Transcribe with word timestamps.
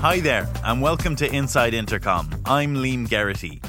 Hi 0.00 0.20
there, 0.20 0.48
and 0.62 0.80
welcome 0.80 1.16
to 1.16 1.28
Inside 1.34 1.74
Intercom. 1.74 2.30
I'm 2.44 2.76
Liam 2.76 3.08
Geraghty. 3.08 3.60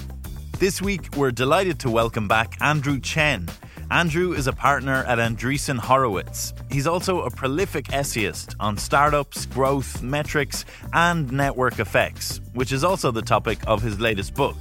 This 0.59 0.79
week, 0.79 1.09
we're 1.17 1.31
delighted 1.31 1.79
to 1.79 1.89
welcome 1.89 2.27
back 2.27 2.55
Andrew 2.61 2.99
Chen. 2.99 3.49
Andrew 3.89 4.34
is 4.34 4.45
a 4.45 4.54
partner 4.54 5.04
at 5.07 5.18
Andreessen 5.18 5.79
Horowitz. 5.79 6.54
He's 6.70 6.86
also 6.86 7.21
a 7.21 7.31
prolific 7.31 7.91
essayist 7.91 8.55
on 8.59 8.77
startups, 8.77 9.47
growth, 9.47 10.04
metrics, 10.04 10.65
and 10.93 11.31
network 11.31 11.79
effects, 11.79 12.41
which 12.54 12.71
is 12.73 12.84
also 12.84 13.09
the 13.09 13.23
topic 13.23 13.57
of 13.66 13.82
his 13.82 14.00
latest 14.00 14.36
book, 14.36 14.57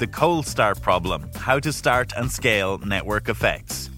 The 0.00 0.08
Cold 0.08 0.44
Start 0.44 0.82
Problem 0.82 1.30
How 1.36 1.60
to 1.60 1.72
Start 1.72 2.12
and 2.16 2.32
Scale 2.32 2.78
Network 2.78 3.28
Effects. 3.28 3.90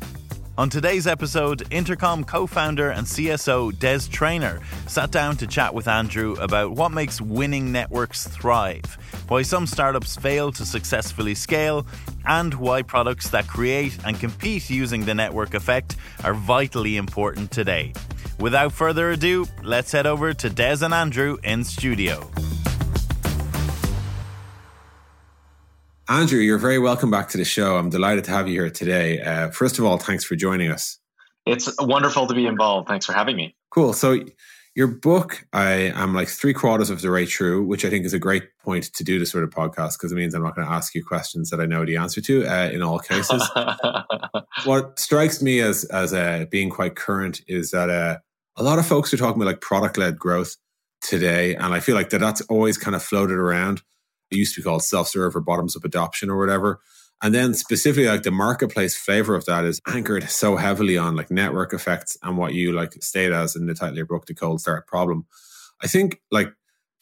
On 0.57 0.71
today's 0.71 1.09
episode, 1.09 1.65
Intercom 1.73 2.23
co 2.23 2.47
founder 2.47 2.91
and 2.91 3.05
CSO 3.05 3.77
Des 3.77 4.09
Traynor 4.09 4.61
sat 4.87 5.11
down 5.11 5.37
to 5.39 5.49
chat 5.49 5.75
with 5.75 5.89
Andrew 5.89 6.35
about 6.35 6.71
what 6.71 6.93
makes 6.93 7.21
winning 7.21 7.73
networks 7.73 8.29
thrive, 8.29 8.85
why 9.27 9.43
some 9.43 9.67
startups 9.67 10.15
fail 10.15 10.53
to 10.53 10.65
successfully 10.65 11.35
scale, 11.35 11.85
and 12.25 12.55
why 12.55 12.83
products 12.83 13.31
that 13.31 13.49
create 13.49 13.99
and 14.05 14.21
compete 14.21 14.71
using 14.71 15.05
the 15.05 15.15
network 15.15 15.55
effect 15.55 15.97
are 16.23 16.35
vitally 16.35 16.99
important 16.99 17.51
today. 17.51 17.93
Without 18.39 18.73
further 18.73 19.11
ado, 19.11 19.47
let's 19.65 19.91
head 19.91 20.07
over 20.07 20.33
to 20.35 20.49
Des 20.49 20.85
and 20.85 20.95
Andrew 20.95 21.37
in 21.43 21.65
studio. 21.65 22.31
Andrew, 26.09 26.39
you're 26.39 26.59
very 26.59 26.79
welcome 26.79 27.11
back 27.11 27.31
to 27.31 27.39
the 27.39 27.47
show. 27.47 27.77
I'm 27.77 27.89
delighted 27.89 28.25
to 28.25 28.31
have 28.31 28.47
you 28.47 28.61
here 28.61 28.71
today. 28.71 29.23
Uh, 29.23 29.49
first 29.51 29.79
of 29.79 29.87
all, 29.87 29.97
thanks 29.97 30.23
for 30.23 30.37
joining 30.37 30.71
us. 30.71 30.99
It's 31.47 31.75
wonderful 31.79 32.27
to 32.27 32.35
be 32.35 32.47
involved. 32.47 32.89
Thanks 32.89 33.07
for 33.07 33.15
having 33.15 33.37
me. 33.37 33.57
Cool. 33.71 33.95
So, 33.95 34.19
your 34.75 34.89
book, 34.89 35.47
I 35.53 35.93
am 35.95 36.15
like 36.15 36.29
three 36.29 36.53
quarters 36.53 36.91
of 36.91 37.01
the 37.01 37.11
way 37.11 37.25
through, 37.25 37.65
which 37.65 37.87
I 37.87 37.91
think 37.91 38.05
is 38.05 38.13
a 38.13 38.19
great 38.19 38.43
point 38.63 38.93
to 38.95 39.05
do 39.05 39.19
this 39.19 39.31
sort 39.31 39.45
of 39.45 39.51
podcast 39.51 39.93
because 39.93 40.13
it 40.13 40.17
means 40.17 40.35
I'm 40.35 40.43
not 40.43 40.57
going 40.57 40.67
to 40.67 40.73
ask 40.73 40.95
you 40.95 41.03
questions 41.03 41.49
that 41.51 41.61
I 41.61 41.67
know 41.67 41.87
the 41.87 41.97
answer 41.97 42.21
to 42.21 42.45
uh, 42.47 42.71
in 42.71 42.83
all 42.83 42.99
cases. 42.99 43.43
what 44.65 44.99
strikes 44.99 45.41
me 45.41 45.61
as 45.61 45.85
as 45.85 46.13
uh, 46.13 46.45
being 46.51 46.71
quite 46.71 46.97
current 46.97 47.41
is 47.47 47.71
that 47.71 47.89
uh, 47.89 48.19
a 48.57 48.63
lot 48.63 48.79
of 48.79 48.87
folks 48.87 49.15
are 49.15 49.17
talking 49.17 49.41
about 49.41 49.51
like 49.51 49.61
product 49.63 49.97
led 49.97 50.19
growth 50.19 50.57
today, 51.01 51.55
and 51.55 51.73
I 51.73 51.81
feel 51.81 51.95
like 51.95 52.11
that 52.11 52.19
that's 52.19 52.41
always 52.43 52.77
kind 52.77 52.97
of 52.97 53.03
floated 53.03 53.37
around 53.37 53.81
it 54.35 54.39
used 54.39 54.55
to 54.55 54.61
be 54.61 54.65
called 54.65 54.83
self-serve 54.83 55.37
or 55.37 55.41
bottoms 55.41 55.77
up 55.77 55.85
adoption 55.85 56.29
or 56.29 56.39
whatever. 56.39 56.81
And 57.23 57.35
then 57.35 57.55
specifically 57.55 58.07
like 58.07 58.23
the 58.23 58.31
marketplace 58.31 58.97
flavor 58.97 59.35
of 59.35 59.47
that 59.47 59.65
is 59.65 59.81
anchored 59.87 60.29
so 60.29 60.57
heavily 60.57 60.99
on 60.99 61.17
like 61.17 61.31
network 61.31 61.73
effects 61.73 62.19
and 62.23 62.37
what 62.37 62.55
you 62.55 62.73
like 62.73 62.93
state 63.03 63.33
as 63.33 63.57
in 63.57 63.67
the 63.67 63.75
title 63.75 63.91
of 63.91 63.97
your 63.97 64.07
book, 64.07 64.27
The 64.27 64.35
Cold 64.35 64.61
Start 64.61 64.87
Problem. 64.87 65.27
I 65.83 65.87
think 65.87 66.21
like 66.31 66.53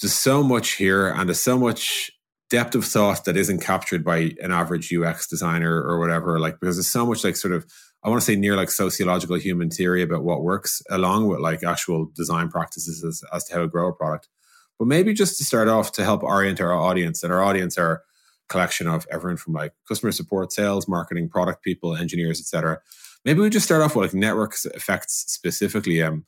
there's 0.01 0.13
so 0.13 0.43
much 0.43 0.73
here 0.73 1.09
and 1.09 1.29
there's 1.29 1.41
so 1.41 1.59
much 1.59 2.11
depth 2.51 2.75
of 2.75 2.85
thought 2.85 3.25
that 3.25 3.37
isn't 3.37 3.63
captured 3.63 4.05
by 4.05 4.33
an 4.41 4.53
average 4.53 4.93
UX 4.93 5.27
designer 5.27 5.83
or 5.83 5.99
whatever. 5.99 6.39
Like 6.39 6.61
because 6.61 6.77
there's 6.77 6.87
so 6.87 7.07
much 7.07 7.25
like 7.25 7.37
sort 7.37 7.55
of 7.55 7.67
I 8.05 8.09
want 8.09 8.21
to 8.21 8.25
say 8.25 8.37
near 8.37 8.57
like 8.57 8.71
sociological 8.71 9.37
human 9.37 9.71
theory 9.71 10.03
about 10.03 10.25
what 10.25 10.43
works 10.43 10.83
along 10.91 11.29
with 11.29 11.41
like 11.41 11.63
actual 11.63 12.11
design 12.15 12.49
practices 12.49 13.05
as, 13.05 13.23
as 13.33 13.45
to 13.45 13.55
how 13.55 13.61
to 13.63 13.69
grow 13.69 13.89
a 13.89 13.93
product. 13.93 14.29
But 14.83 14.89
maybe 14.89 15.15
just 15.15 15.39
to 15.39 15.45
start 15.45 15.69
off 15.69 15.93
to 15.93 16.03
help 16.03 16.25
orient 16.25 16.61
our 16.61 16.75
audience, 16.75 17.23
and 17.23 17.33
our 17.33 17.41
audience 17.41 17.79
are 17.79 18.03
collection 18.49 18.89
of 18.89 19.07
everyone 19.13 19.37
from 19.37 19.53
like 19.53 19.75
customer 19.87 20.11
support, 20.11 20.51
sales, 20.51 20.89
marketing, 20.89 21.29
product 21.29 21.63
people, 21.63 21.95
engineers, 21.95 22.41
etc. 22.41 22.81
Maybe 23.25 23.39
we 23.39 23.49
just 23.49 23.65
start 23.65 23.81
off 23.81 23.95
with 23.95 24.13
like 24.13 24.21
network 24.21 24.57
effects 24.75 25.23
specifically. 25.29 26.03
Um, 26.03 26.25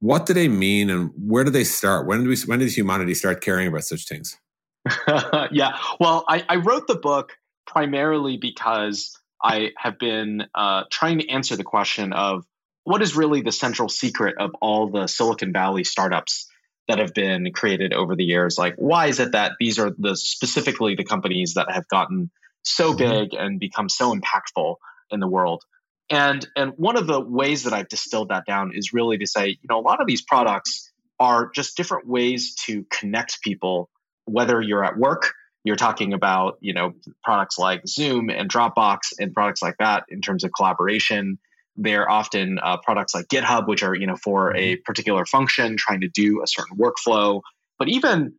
what 0.00 0.26
do 0.26 0.34
they 0.34 0.48
mean, 0.48 0.90
and 0.90 1.12
where 1.16 1.44
do 1.44 1.50
they 1.50 1.62
start? 1.62 2.08
When 2.08 2.24
do 2.24 2.30
we? 2.30 2.36
When 2.46 2.58
did 2.58 2.76
humanity 2.76 3.14
start 3.14 3.40
caring 3.40 3.68
about 3.68 3.84
such 3.84 4.08
things? 4.08 4.36
yeah, 5.52 5.78
well, 6.00 6.24
I, 6.28 6.44
I, 6.48 6.56
wrote 6.56 6.88
the 6.88 6.96
book 6.96 7.34
primarily 7.68 8.36
because 8.36 9.16
I 9.40 9.70
have 9.78 10.00
been 10.00 10.42
uh, 10.56 10.82
trying 10.90 11.20
to 11.20 11.28
answer 11.28 11.54
the 11.54 11.62
question 11.62 12.12
of 12.12 12.44
what 12.82 13.00
is 13.00 13.14
really 13.14 13.42
the 13.42 13.52
central 13.52 13.88
secret 13.88 14.38
of 14.40 14.56
all 14.60 14.90
the 14.90 15.06
Silicon 15.06 15.52
Valley 15.52 15.84
startups 15.84 16.48
that 16.88 16.98
have 16.98 17.14
been 17.14 17.52
created 17.52 17.92
over 17.92 18.16
the 18.16 18.24
years 18.24 18.58
like 18.58 18.74
why 18.76 19.06
is 19.06 19.20
it 19.20 19.32
that 19.32 19.52
these 19.58 19.78
are 19.78 19.90
the 19.98 20.16
specifically 20.16 20.94
the 20.94 21.04
companies 21.04 21.54
that 21.54 21.70
have 21.70 21.86
gotten 21.88 22.30
so 22.62 22.92
mm-hmm. 22.92 22.98
big 22.98 23.34
and 23.34 23.60
become 23.60 23.88
so 23.88 24.14
impactful 24.14 24.76
in 25.10 25.20
the 25.20 25.28
world 25.28 25.62
and 26.10 26.46
and 26.56 26.72
one 26.76 26.96
of 26.96 27.06
the 27.06 27.20
ways 27.20 27.64
that 27.64 27.72
i've 27.72 27.88
distilled 27.88 28.28
that 28.28 28.44
down 28.46 28.72
is 28.74 28.92
really 28.92 29.18
to 29.18 29.26
say 29.26 29.48
you 29.48 29.68
know 29.68 29.78
a 29.78 29.82
lot 29.82 30.00
of 30.00 30.06
these 30.06 30.22
products 30.22 30.92
are 31.18 31.50
just 31.54 31.76
different 31.76 32.06
ways 32.06 32.54
to 32.54 32.84
connect 32.90 33.40
people 33.42 33.88
whether 34.24 34.60
you're 34.60 34.84
at 34.84 34.96
work 34.96 35.32
you're 35.64 35.76
talking 35.76 36.12
about 36.12 36.58
you 36.60 36.72
know 36.72 36.92
products 37.24 37.58
like 37.58 37.86
zoom 37.86 38.30
and 38.30 38.50
dropbox 38.50 39.12
and 39.18 39.34
products 39.34 39.62
like 39.62 39.76
that 39.78 40.04
in 40.08 40.20
terms 40.20 40.44
of 40.44 40.50
collaboration 40.56 41.38
they're 41.76 42.10
often 42.10 42.58
uh, 42.62 42.78
products 42.78 43.14
like 43.14 43.26
GitHub, 43.28 43.68
which 43.68 43.82
are 43.82 43.94
you 43.94 44.06
know 44.06 44.16
for 44.16 44.56
a 44.56 44.74
mm-hmm. 44.74 44.82
particular 44.84 45.24
function 45.24 45.76
trying 45.76 46.00
to 46.00 46.08
do 46.08 46.42
a 46.42 46.46
certain 46.46 46.76
workflow. 46.76 47.42
But 47.78 47.88
even 47.88 48.34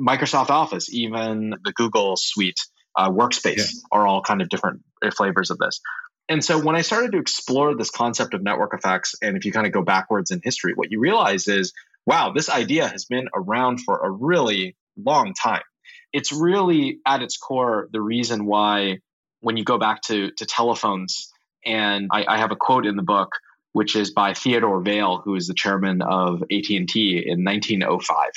Microsoft 0.00 0.50
Office, 0.50 0.92
even 0.92 1.54
the 1.64 1.72
Google 1.72 2.16
Suite, 2.16 2.58
uh, 2.96 3.10
Workspace 3.10 3.56
yeah. 3.56 3.80
are 3.90 4.06
all 4.06 4.22
kind 4.22 4.42
of 4.42 4.48
different 4.48 4.82
uh, 5.04 5.10
flavors 5.10 5.50
of 5.50 5.58
this. 5.58 5.80
And 6.28 6.44
so 6.44 6.58
when 6.58 6.76
I 6.76 6.82
started 6.82 7.12
to 7.12 7.18
explore 7.18 7.76
this 7.76 7.90
concept 7.90 8.34
of 8.34 8.42
network 8.42 8.74
effects, 8.74 9.14
and 9.20 9.36
if 9.36 9.44
you 9.44 9.52
kind 9.52 9.66
of 9.66 9.72
go 9.72 9.82
backwards 9.82 10.30
in 10.30 10.40
history, 10.42 10.72
what 10.74 10.90
you 10.90 11.00
realize 11.00 11.48
is, 11.48 11.72
wow, 12.06 12.32
this 12.32 12.48
idea 12.48 12.86
has 12.88 13.04
been 13.04 13.28
around 13.34 13.80
for 13.80 13.98
a 13.98 14.10
really 14.10 14.76
long 14.96 15.34
time. 15.34 15.62
It's 16.12 16.32
really 16.32 16.98
at 17.06 17.22
its 17.22 17.36
core 17.36 17.88
the 17.92 18.00
reason 18.00 18.46
why 18.46 18.98
when 19.40 19.56
you 19.56 19.64
go 19.64 19.78
back 19.78 20.02
to 20.02 20.30
to 20.30 20.46
telephones 20.46 21.31
and 21.64 22.08
I, 22.10 22.24
I, 22.26 22.38
have 22.38 22.50
a 22.50 22.56
quote 22.56 22.86
in 22.86 22.96
the 22.96 23.02
book, 23.02 23.30
which 23.72 23.96
is 23.96 24.10
by 24.12 24.34
Theodore 24.34 24.80
Vail, 24.80 25.22
who 25.24 25.34
is 25.34 25.46
the 25.46 25.54
chairman 25.54 26.02
of 26.02 26.42
AT 26.42 26.68
and 26.70 26.88
T 26.88 27.22
in 27.26 27.44
1905, 27.44 28.30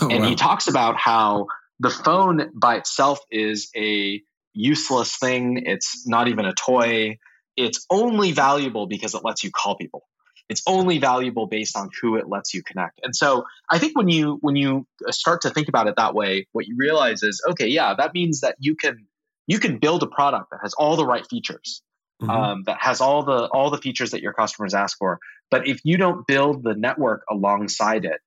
oh, 0.00 0.08
and 0.10 0.22
wow. 0.22 0.28
he 0.28 0.34
talks 0.34 0.68
about 0.68 0.96
how 0.96 1.46
the 1.80 1.90
phone 1.90 2.50
by 2.54 2.76
itself 2.76 3.20
is 3.30 3.70
a 3.76 4.22
useless 4.52 5.16
thing. 5.16 5.62
It's 5.66 6.06
not 6.06 6.28
even 6.28 6.44
a 6.44 6.52
toy. 6.52 7.18
It's 7.56 7.86
only 7.90 8.32
valuable 8.32 8.86
because 8.86 9.14
it 9.14 9.24
lets 9.24 9.44
you 9.44 9.50
call 9.50 9.76
people. 9.76 10.04
It's 10.48 10.62
only 10.66 10.98
valuable 10.98 11.46
based 11.46 11.76
on 11.76 11.90
who 12.00 12.16
it 12.16 12.26
lets 12.26 12.54
you 12.54 12.62
connect. 12.62 13.00
And 13.02 13.14
so 13.14 13.44
I 13.70 13.78
think 13.78 13.96
when 13.96 14.08
you 14.08 14.38
when 14.40 14.56
you 14.56 14.86
start 15.10 15.42
to 15.42 15.50
think 15.50 15.68
about 15.68 15.88
it 15.88 15.96
that 15.96 16.14
way, 16.14 16.46
what 16.52 16.66
you 16.66 16.76
realize 16.78 17.22
is, 17.22 17.42
okay, 17.50 17.68
yeah, 17.68 17.94
that 17.94 18.14
means 18.14 18.40
that 18.40 18.56
you 18.58 18.74
can 18.74 19.06
you 19.46 19.58
can 19.58 19.78
build 19.78 20.02
a 20.02 20.06
product 20.06 20.50
that 20.50 20.60
has 20.62 20.74
all 20.74 20.96
the 20.96 21.04
right 21.04 21.26
features 21.28 21.82
mm-hmm. 22.20 22.30
um, 22.30 22.62
that 22.66 22.78
has 22.80 23.00
all 23.00 23.22
the 23.22 23.46
all 23.48 23.70
the 23.70 23.78
features 23.78 24.12
that 24.12 24.22
your 24.22 24.32
customers 24.32 24.74
ask 24.74 24.98
for. 24.98 25.18
But 25.50 25.66
if 25.66 25.80
you 25.84 25.96
don't 25.96 26.26
build 26.26 26.62
the 26.62 26.74
network 26.74 27.24
alongside 27.30 28.04
it 28.04 28.20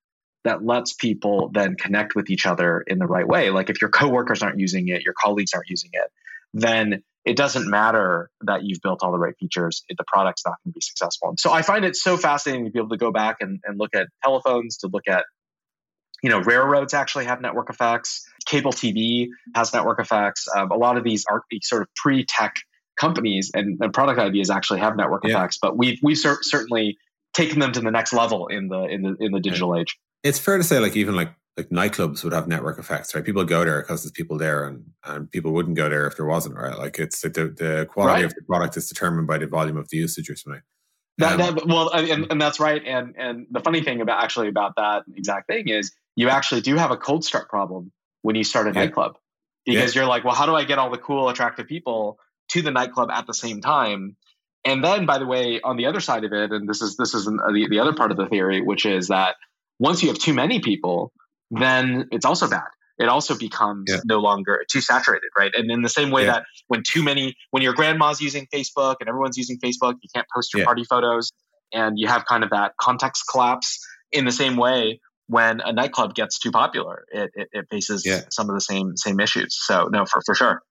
that 0.44 0.66
lets 0.66 0.94
people 0.94 1.52
then 1.54 1.76
connect 1.76 2.16
with 2.16 2.30
each 2.30 2.46
other 2.48 2.82
in 2.82 2.98
the 2.98 3.06
right 3.06 3.28
way, 3.28 3.52
like 3.52 3.70
if 3.70 3.80
your 3.80 3.92
coworkers 3.92 4.42
aren't 4.42 4.60
using 4.60 4.88
it, 4.88 5.04
your 5.04 5.14
colleagues 5.14 5.52
aren't 5.54 5.70
using 5.70 5.92
it, 5.94 6.12
then 6.54 7.04
it 7.24 7.38
doesn't 7.38 7.70
matter 7.70 8.32
that 8.42 8.64
you've 8.64 8.82
built 8.82 9.04
all 9.04 9.12
the 9.12 9.20
right 9.20 9.36
features. 9.40 9.84
It, 9.88 9.98
the 9.98 10.04
product's 10.08 10.44
not 10.44 10.56
going 10.64 10.72
to 10.72 10.74
be 10.74 10.82
successful. 10.82 11.30
And 11.30 11.40
so 11.40 11.52
I 11.52 11.62
find 11.62 11.86
it 11.86 11.96
so 11.96 12.18
fascinating 12.18 12.66
to 12.66 12.72
be 12.72 12.80
able 12.80 12.90
to 12.90 12.98
go 12.98 13.12
back 13.12 13.38
and, 13.42 13.60
and 13.64 13.78
look 13.78 13.94
at 13.94 14.08
telephones, 14.24 14.78
to 14.78 14.88
look 14.88 15.08
at 15.08 15.26
you 16.22 16.30
know, 16.30 16.40
railroads 16.40 16.94
actually 16.94 17.26
have 17.26 17.42
network 17.42 17.70
effects. 17.70 18.28
Cable 18.46 18.72
TV 18.72 19.30
has 19.56 19.74
network 19.74 20.00
effects. 20.00 20.48
Um, 20.56 20.72
a 20.72 20.78
lot 20.78 20.98
of 20.98 21.04
these 21.04 21.26
are 21.30 21.44
sort 21.64 21.82
of 21.82 21.88
pre-tech 21.96 22.56
companies 23.02 23.50
and, 23.54 23.80
and 23.82 23.92
product 23.92 24.20
ideas 24.20 24.52
actually 24.52 24.80
have 24.80 24.96
network 24.96 25.24
yeah. 25.26 25.32
effects, 25.32 25.58
but 25.60 25.76
we've 25.78 26.00
we've 26.04 26.18
cer- 26.18 26.44
certainly 26.44 26.98
taken 27.34 27.60
them 27.60 27.72
to 27.72 27.82
the 27.82 27.92
next 27.92 28.14
level 28.14 28.48
in 28.48 28.68
the 28.68 28.84
in 28.84 29.02
the 29.02 29.16
in 29.20 29.32
the 29.32 29.40
digital 29.40 29.76
age. 29.76 29.98
It's 30.24 30.38
fair 30.38 30.58
to 30.58 30.64
say, 30.64 30.80
like 30.80 30.96
even 30.96 31.16
like 31.16 31.34
like 31.58 31.70
nightclubs 31.70 32.24
would 32.24 32.32
have 32.32 32.48
network 32.48 32.78
effects, 32.78 33.14
right? 33.16 33.26
People 33.26 33.44
go 33.44 33.66
there 33.66 33.82
because 33.82 34.04
there's 34.04 34.12
people 34.12 34.38
there, 34.38 34.64
and 34.64 34.86
and 35.04 35.30
people 35.32 35.52
wouldn't 35.52 35.76
go 35.76 35.90
there 35.90 36.06
if 36.06 36.16
there 36.16 36.28
wasn't, 36.28 36.56
right? 36.56 36.78
Like 36.78 37.00
it's 37.00 37.22
the 37.22 37.30
the 37.30 37.88
quality 37.90 38.22
right. 38.22 38.26
of 38.26 38.36
the 38.36 38.44
product 38.44 38.78
is 38.78 38.88
determined 38.88 39.28
by 39.28 39.40
the 39.40 39.48
volume 39.48 39.78
of 39.78 39.90
the 39.90 39.98
usage 39.98 40.30
or 40.30 40.36
something. 40.36 40.62
That, 41.18 41.40
um, 41.40 41.56
that, 41.56 41.68
well, 41.68 41.90
and, 41.90 42.28
and 42.32 42.40
that's 42.40 42.60
right. 42.60 42.82
And 42.86 43.16
and 43.18 43.48
the 43.50 43.60
funny 43.60 43.82
thing 43.82 44.02
about 44.02 44.24
actually 44.24 44.48
about 44.48 44.76
that 44.78 45.04
exact 45.16 45.48
thing 45.48 45.68
is 45.68 45.92
you 46.16 46.30
actually 46.30 46.62
do 46.62 46.76
have 46.76 46.92
a 46.92 46.98
cold 46.98 47.26
start 47.26 47.50
problem 47.50 47.92
when 48.22 48.36
you 48.36 48.44
start 48.44 48.68
a 48.68 48.70
yeah. 48.70 48.86
nightclub 48.86 49.18
because 49.66 49.96
yeah. 49.96 50.02
you're 50.02 50.10
like, 50.10 50.24
well, 50.24 50.36
how 50.36 50.46
do 50.46 50.56
I 50.56 50.64
get 50.64 50.78
all 50.78 50.90
the 50.90 50.98
cool, 50.98 51.30
attractive 51.30 51.68
people 51.68 52.20
to 52.52 52.62
the 52.62 52.72
nightclub 52.72 53.10
at 53.12 53.28
the 53.28 53.34
same 53.34 53.62
time. 53.62 54.16
And 54.64 54.84
then, 54.84 55.06
by 55.06 55.18
the 55.18 55.26
way, 55.26 55.60
on 55.62 55.78
the 55.78 55.88
other 55.88 56.00
side 56.00 56.24
of 56.24 56.34
it, 56.34 56.52
and 56.52 56.70
this 56.70 56.82
is 56.82 56.96
this 56.96 57.14
is 57.14 57.28
uh, 57.28 57.32
the, 57.52 57.68
the 57.70 57.80
other 57.80 57.94
part 57.94 58.12
of 58.12 58.18
the 58.18 58.28
theory, 58.28 58.62
which 58.62 58.86
is 58.86 59.08
that 59.08 59.36
once 59.80 60.04
you 60.04 60.10
have 60.10 60.20
too 60.20 60.34
many 60.34 60.60
people, 60.60 61.12
then 61.50 62.08
it's 62.12 62.26
also 62.26 62.48
bad. 62.48 62.70
It 63.00 63.10
also 63.10 63.36
becomes 63.36 63.86
yeah. 63.88 64.02
no 64.06 64.20
longer 64.20 64.64
too 64.70 64.82
saturated, 64.82 65.30
right? 65.36 65.52
And 65.56 65.72
in 65.72 65.82
the 65.82 65.90
same 65.90 66.12
way 66.12 66.26
yeah. 66.26 66.34
that 66.34 66.44
when 66.68 66.84
too 66.86 67.02
many, 67.02 67.36
when 67.50 67.64
your 67.64 67.74
grandma's 67.74 68.22
using 68.22 68.46
Facebook 68.54 68.98
and 69.00 69.10
everyone's 69.10 69.38
using 69.38 69.58
Facebook, 69.58 69.96
you 70.04 70.10
can't 70.14 70.28
post 70.36 70.54
your 70.54 70.60
yeah. 70.60 70.66
party 70.66 70.84
photos, 70.84 71.32
and 71.74 71.98
you 71.98 72.08
have 72.08 72.26
kind 72.26 72.44
of 72.44 72.52
that 72.52 72.74
context 72.80 73.24
collapse. 73.32 73.80
In 74.12 74.26
the 74.26 74.32
same 74.32 74.58
way, 74.58 75.00
when 75.28 75.62
a 75.62 75.72
nightclub 75.72 76.14
gets 76.14 76.38
too 76.38 76.52
popular, 76.52 77.06
it, 77.12 77.32
it, 77.34 77.48
it 77.54 77.66
faces 77.72 78.06
some 78.30 78.50
of 78.50 78.56
the 78.56 78.62
same 78.62 78.98
same 78.98 79.20
issues. 79.20 79.58
So 79.60 79.88
no, 79.92 80.06
for 80.06 80.22
for 80.24 80.36
sure. 80.36 80.62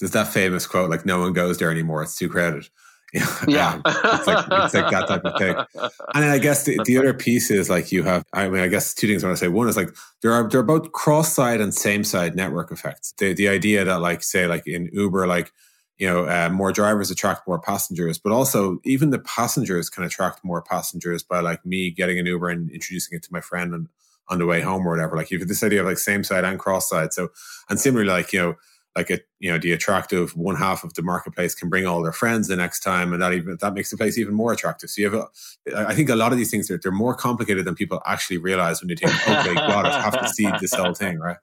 There's 0.00 0.12
that 0.12 0.28
famous 0.28 0.66
quote 0.66 0.90
like, 0.90 1.06
"No 1.06 1.20
one 1.20 1.32
goes 1.32 1.58
there 1.58 1.70
anymore; 1.70 2.02
it's 2.02 2.16
too 2.16 2.28
crowded." 2.28 2.68
yeah, 3.48 3.80
it's, 3.84 4.26
like, 4.26 4.46
it's 4.48 4.74
like 4.74 4.90
that 4.90 5.08
type 5.08 5.24
of 5.24 5.36
thing. 5.36 5.56
And 6.14 6.24
I 6.24 6.38
guess 6.38 6.64
the, 6.64 6.78
the 6.84 6.96
other 6.96 7.12
piece 7.12 7.50
is 7.50 7.68
like 7.68 7.90
you 7.90 8.04
have. 8.04 8.24
I 8.32 8.48
mean, 8.48 8.62
I 8.62 8.68
guess 8.68 8.94
two 8.94 9.08
things 9.08 9.24
I 9.24 9.26
want 9.26 9.38
to 9.38 9.44
say. 9.44 9.48
One 9.48 9.68
is 9.68 9.76
like 9.76 9.90
there 10.22 10.32
are 10.32 10.48
there 10.48 10.60
are 10.60 10.64
both 10.64 10.92
cross 10.92 11.32
side 11.32 11.60
and 11.60 11.74
same 11.74 12.04
side 12.04 12.36
network 12.36 12.70
effects. 12.70 13.12
The 13.18 13.32
the 13.32 13.48
idea 13.48 13.84
that 13.84 14.00
like 14.00 14.22
say 14.22 14.46
like 14.46 14.66
in 14.66 14.90
Uber 14.92 15.26
like 15.26 15.52
you 16.00 16.06
know, 16.06 16.24
uh, 16.24 16.48
more 16.50 16.72
drivers 16.72 17.10
attract 17.10 17.46
more 17.46 17.60
passengers, 17.60 18.18
but 18.18 18.32
also 18.32 18.78
even 18.84 19.10
the 19.10 19.18
passengers 19.18 19.90
can 19.90 20.02
attract 20.02 20.42
more 20.42 20.62
passengers 20.62 21.22
by 21.22 21.40
like 21.40 21.64
me 21.66 21.90
getting 21.90 22.18
an 22.18 22.24
Uber 22.24 22.48
and 22.48 22.70
introducing 22.70 23.16
it 23.16 23.22
to 23.24 23.32
my 23.32 23.42
friend 23.42 23.74
on, 23.74 23.88
on 24.30 24.38
the 24.38 24.46
way 24.46 24.62
home 24.62 24.86
or 24.86 24.92
whatever. 24.92 25.14
Like 25.14 25.30
you 25.30 25.38
have 25.38 25.46
this 25.46 25.62
idea 25.62 25.80
of 25.80 25.86
like 25.86 25.98
same 25.98 26.24
side 26.24 26.42
and 26.42 26.58
cross 26.58 26.88
side. 26.88 27.12
So, 27.12 27.28
and 27.68 27.78
similarly, 27.78 28.10
like, 28.10 28.32
you 28.32 28.40
know, 28.40 28.54
like 28.96 29.10
a, 29.10 29.20
you 29.38 29.50
know, 29.50 29.58
the 29.58 29.72
attractive 29.72 30.36
one 30.36 30.56
half 30.56 30.82
of 30.82 30.94
the 30.94 31.02
marketplace 31.02 31.54
can 31.54 31.68
bring 31.68 31.86
all 31.86 32.02
their 32.02 32.12
friends 32.12 32.48
the 32.48 32.56
next 32.56 32.80
time. 32.80 33.12
And 33.12 33.22
that 33.22 33.32
even, 33.32 33.56
that 33.60 33.74
makes 33.74 33.90
the 33.90 33.96
place 33.96 34.18
even 34.18 34.34
more 34.34 34.52
attractive. 34.52 34.90
So 34.90 35.02
you 35.02 35.10
have, 35.10 35.28
a, 35.74 35.88
I 35.88 35.94
think 35.94 36.08
a 36.08 36.16
lot 36.16 36.32
of 36.32 36.38
these 36.38 36.50
things, 36.50 36.70
are, 36.70 36.78
they're 36.78 36.90
more 36.90 37.14
complicated 37.14 37.64
than 37.64 37.74
people 37.74 38.02
actually 38.04 38.38
realize 38.38 38.80
when 38.80 38.88
they 38.88 38.96
think, 38.96 39.12
oh, 39.28 39.40
okay, 39.40 39.54
God, 39.54 39.86
I 39.86 40.00
have 40.00 40.20
to 40.20 40.28
see 40.28 40.50
this 40.60 40.74
whole 40.74 40.94
thing, 40.94 41.18
right? 41.18 41.36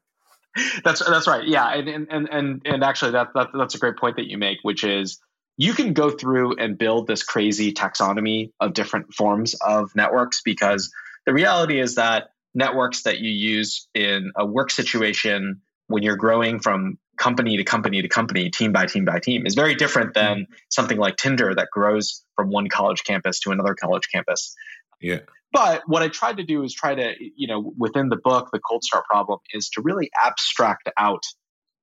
that's 0.83 1.07
that's 1.07 1.27
right. 1.27 1.47
Yeah, 1.47 1.71
and 1.73 2.07
and 2.09 2.29
and 2.31 2.61
and 2.65 2.83
actually, 2.83 3.11
that, 3.11 3.27
that 3.35 3.49
that's 3.53 3.75
a 3.75 3.77
great 3.77 3.97
point 3.97 4.15
that 4.15 4.27
you 4.27 4.37
make, 4.37 4.57
which 4.63 4.83
is 4.83 5.19
you 5.57 5.73
can 5.73 5.93
go 5.93 6.09
through 6.09 6.55
and 6.55 6.77
build 6.77 7.07
this 7.07 7.23
crazy 7.23 7.73
taxonomy 7.73 8.51
of 8.59 8.73
different 8.73 9.13
forms 9.13 9.55
of 9.55 9.95
networks 9.95 10.41
because 10.43 10.91
the 11.25 11.33
reality 11.33 11.79
is 11.79 11.95
that 11.95 12.29
networks 12.53 13.03
that 13.03 13.19
you 13.19 13.31
use 13.31 13.87
in 13.93 14.31
a 14.35 14.45
work 14.45 14.71
situation 14.71 15.61
when 15.87 16.03
you're 16.03 16.15
growing 16.15 16.59
from 16.59 16.97
company 17.17 17.57
to 17.57 17.63
company 17.63 18.01
to 18.01 18.07
company, 18.07 18.49
team 18.49 18.71
by 18.71 18.85
team 18.85 19.05
by 19.05 19.19
team, 19.19 19.45
is 19.45 19.55
very 19.55 19.75
different 19.75 20.13
than 20.13 20.37
mm-hmm. 20.37 20.53
something 20.69 20.97
like 20.97 21.17
Tinder 21.17 21.53
that 21.55 21.67
grows 21.71 22.23
from 22.35 22.49
one 22.49 22.69
college 22.69 23.03
campus 23.03 23.39
to 23.41 23.51
another 23.51 23.75
college 23.75 24.07
campus. 24.11 24.55
Yeah. 25.01 25.19
But 25.51 25.83
what 25.87 26.03
I 26.03 26.09
tried 26.09 26.37
to 26.37 26.43
do 26.43 26.63
is 26.63 26.73
try 26.73 26.95
to, 26.95 27.13
you 27.19 27.47
know, 27.47 27.73
within 27.77 28.09
the 28.09 28.17
book, 28.17 28.49
the 28.51 28.59
cold 28.59 28.83
start 28.83 29.05
problem 29.05 29.39
is 29.53 29.69
to 29.71 29.81
really 29.81 30.09
abstract 30.23 30.89
out 30.97 31.23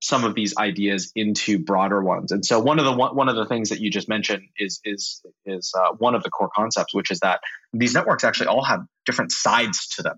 some 0.01 0.25
of 0.25 0.35
these 0.35 0.55
ideas 0.59 1.11
into 1.17 1.59
broader 1.59 2.03
ones. 2.03 2.31
And 2.31 2.45
so 2.45 2.61
one 2.61 2.79
of 2.79 2.85
the 2.85 2.93
one 2.93 3.29
of 3.31 3.37
the 3.37 3.47
things 3.47 3.71
that 3.71 3.81
you 3.81 3.91
just 3.91 4.09
mentioned 4.09 4.43
is 4.59 4.81
is 4.85 5.23
is 5.47 5.73
uh, 5.75 5.95
one 5.97 6.15
of 6.15 6.23
the 6.23 6.31
core 6.31 6.51
concepts, 6.55 6.95
which 6.95 7.11
is 7.11 7.21
that 7.21 7.41
these 7.73 7.95
networks 7.95 8.23
actually 8.23 8.49
all 8.49 8.63
have 8.63 8.81
different 9.07 9.33
sides 9.33 9.89
to 9.97 10.03
them, 10.03 10.17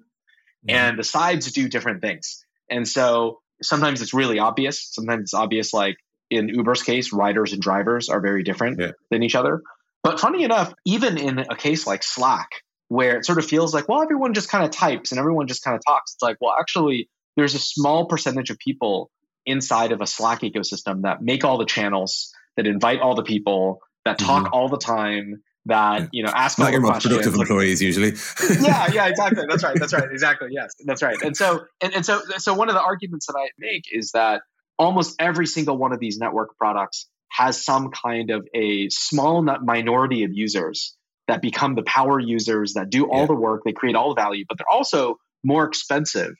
mm-hmm. 0.68 0.76
and 0.76 0.98
the 0.98 1.04
sides 1.04 1.52
do 1.52 1.68
different 1.68 2.00
things. 2.02 2.44
And 2.68 2.88
so 2.88 3.42
sometimes 3.62 4.02
it's 4.02 4.14
really 4.14 4.38
obvious. 4.38 4.88
Sometimes 4.92 5.22
it's 5.22 5.34
obvious, 5.34 5.72
like 5.72 5.96
in 6.30 6.48
Uber's 6.48 6.82
case, 6.82 7.12
riders 7.12 7.52
and 7.52 7.62
drivers 7.62 8.08
are 8.08 8.20
very 8.20 8.42
different 8.42 8.80
yeah. 8.80 8.92
than 9.10 9.22
each 9.22 9.34
other. 9.34 9.62
But 10.02 10.20
funny 10.20 10.44
enough, 10.44 10.72
even 10.84 11.18
in 11.18 11.38
a 11.38 11.56
case 11.56 11.86
like 11.86 12.02
Slack, 12.02 12.48
where 12.88 13.18
it 13.18 13.26
sort 13.26 13.38
of 13.38 13.46
feels 13.46 13.74
like, 13.74 13.88
well, 13.88 14.02
everyone 14.02 14.34
just 14.34 14.48
kind 14.48 14.64
of 14.64 14.70
types 14.70 15.10
and 15.10 15.18
everyone 15.18 15.48
just 15.48 15.64
kind 15.64 15.74
of 15.74 15.82
talks. 15.84 16.14
It's 16.14 16.22
like, 16.22 16.36
well, 16.40 16.54
actually, 16.58 17.08
there's 17.36 17.54
a 17.54 17.58
small 17.58 18.06
percentage 18.06 18.50
of 18.50 18.58
people 18.58 19.10
inside 19.44 19.92
of 19.92 20.00
a 20.00 20.06
Slack 20.06 20.40
ecosystem 20.42 21.02
that 21.02 21.22
make 21.22 21.44
all 21.44 21.58
the 21.58 21.64
channels, 21.64 22.32
that 22.56 22.66
invite 22.66 23.00
all 23.00 23.14
the 23.14 23.22
people, 23.22 23.80
that 24.04 24.18
talk 24.18 24.44
mm-hmm. 24.44 24.54
all 24.54 24.68
the 24.68 24.78
time, 24.78 25.42
that 25.66 26.00
yeah. 26.00 26.08
you 26.12 26.22
know 26.22 26.32
ask 26.34 26.58
all 26.58 26.70
the 26.70 26.80
most 26.80 27.02
productive 27.02 27.34
employees 27.34 27.82
usually. 27.82 28.14
yeah, 28.60 28.86
yeah, 28.92 29.06
exactly. 29.06 29.44
That's 29.48 29.62
right. 29.62 29.76
That's 29.78 29.92
right. 29.92 30.10
Exactly. 30.10 30.48
Yes, 30.50 30.74
that's 30.84 31.02
right. 31.02 31.16
And 31.22 31.36
so, 31.36 31.64
and, 31.80 31.94
and 31.94 32.06
so, 32.06 32.22
so 32.38 32.54
one 32.54 32.68
of 32.68 32.74
the 32.74 32.82
arguments 32.82 33.26
that 33.26 33.36
I 33.38 33.50
make 33.58 33.84
is 33.92 34.12
that 34.12 34.42
almost 34.78 35.16
every 35.18 35.46
single 35.46 35.76
one 35.76 35.92
of 35.92 36.00
these 36.00 36.18
network 36.18 36.56
products 36.56 37.08
has 37.30 37.62
some 37.62 37.90
kind 37.90 38.30
of 38.30 38.46
a 38.54 38.88
small 38.88 39.42
minority 39.42 40.24
of 40.24 40.32
users 40.32 40.96
that 41.28 41.42
become 41.42 41.74
the 41.74 41.82
power 41.82 42.20
users 42.20 42.74
that 42.74 42.88
do 42.88 43.10
all 43.10 43.20
yeah. 43.20 43.26
the 43.26 43.34
work, 43.34 43.62
they 43.64 43.72
create 43.72 43.96
all 43.96 44.14
the 44.14 44.20
value, 44.20 44.44
but 44.48 44.58
they're 44.58 44.70
also 44.70 45.16
more 45.42 45.64
expensive 45.64 46.34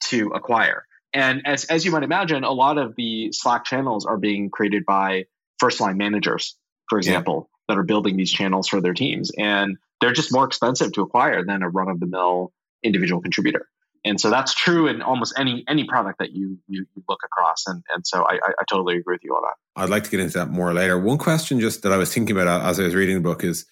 to 0.00 0.32
acquire. 0.34 0.84
And 1.12 1.42
as, 1.46 1.64
as 1.66 1.84
you 1.84 1.92
might 1.92 2.02
imagine, 2.02 2.42
a 2.42 2.50
lot 2.50 2.78
of 2.78 2.94
the 2.96 3.30
Slack 3.32 3.64
channels 3.64 4.04
are 4.06 4.16
being 4.16 4.50
created 4.50 4.84
by 4.86 5.24
first 5.58 5.80
line 5.80 5.96
managers, 5.96 6.56
for 6.88 6.98
example, 6.98 7.48
yeah. 7.50 7.61
That 7.68 7.78
are 7.78 7.82
building 7.82 8.16
these 8.16 8.32
channels 8.32 8.68
for 8.68 8.80
their 8.80 8.94
teams. 8.94 9.30
And 9.38 9.76
they're 10.00 10.12
just 10.12 10.32
more 10.32 10.44
expensive 10.44 10.92
to 10.92 11.02
acquire 11.02 11.44
than 11.44 11.62
a 11.62 11.68
run 11.68 11.88
of 11.88 12.00
the 12.00 12.06
mill 12.06 12.52
individual 12.82 13.22
contributor. 13.22 13.68
And 14.04 14.20
so 14.20 14.30
that's 14.30 14.52
true 14.52 14.88
in 14.88 15.00
almost 15.00 15.34
any 15.38 15.62
any 15.68 15.84
product 15.84 16.18
that 16.18 16.32
you 16.32 16.58
you, 16.66 16.86
look 17.08 17.20
across. 17.24 17.64
And 17.68 17.84
and 17.94 18.04
so 18.04 18.24
I, 18.24 18.34
I, 18.44 18.64
totally 18.68 18.96
agree 18.96 19.14
with 19.14 19.22
you 19.22 19.32
on 19.34 19.42
that. 19.42 19.80
I'd 19.80 19.90
like 19.90 20.04
to 20.04 20.10
get 20.10 20.18
into 20.18 20.38
that 20.38 20.50
more 20.50 20.74
later. 20.74 20.98
One 20.98 21.18
question 21.18 21.60
just 21.60 21.82
that 21.82 21.92
I 21.92 21.96
was 21.96 22.12
thinking 22.12 22.36
about 22.36 22.48
uh, 22.48 22.66
as 22.66 22.80
I 22.80 22.82
was 22.82 22.96
reading 22.96 23.14
the 23.14 23.20
book 23.20 23.44
is 23.44 23.64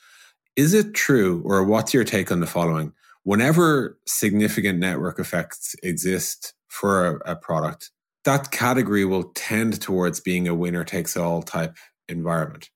is 0.57 0.75
it 0.75 0.95
true, 0.95 1.43
or 1.45 1.65
what's 1.65 1.95
your 1.95 2.05
take 2.05 2.31
on 2.31 2.41
the 2.41 2.47
following? 2.47 2.93
Whenever 3.25 3.99
significant 4.07 4.79
network 4.79 5.19
effects 5.19 5.75
exist 5.83 6.55
for 6.69 7.21
a, 7.27 7.33
a 7.33 7.37
product, 7.37 7.91
that 8.25 8.51
category 8.51 9.05
will 9.05 9.33
tend 9.35 9.81
towards 9.81 10.21
being 10.21 10.47
a 10.47 10.55
winner 10.55 10.85
takes 10.85 11.17
all 11.17 11.43
type 11.43 11.77
environment. 12.09 12.71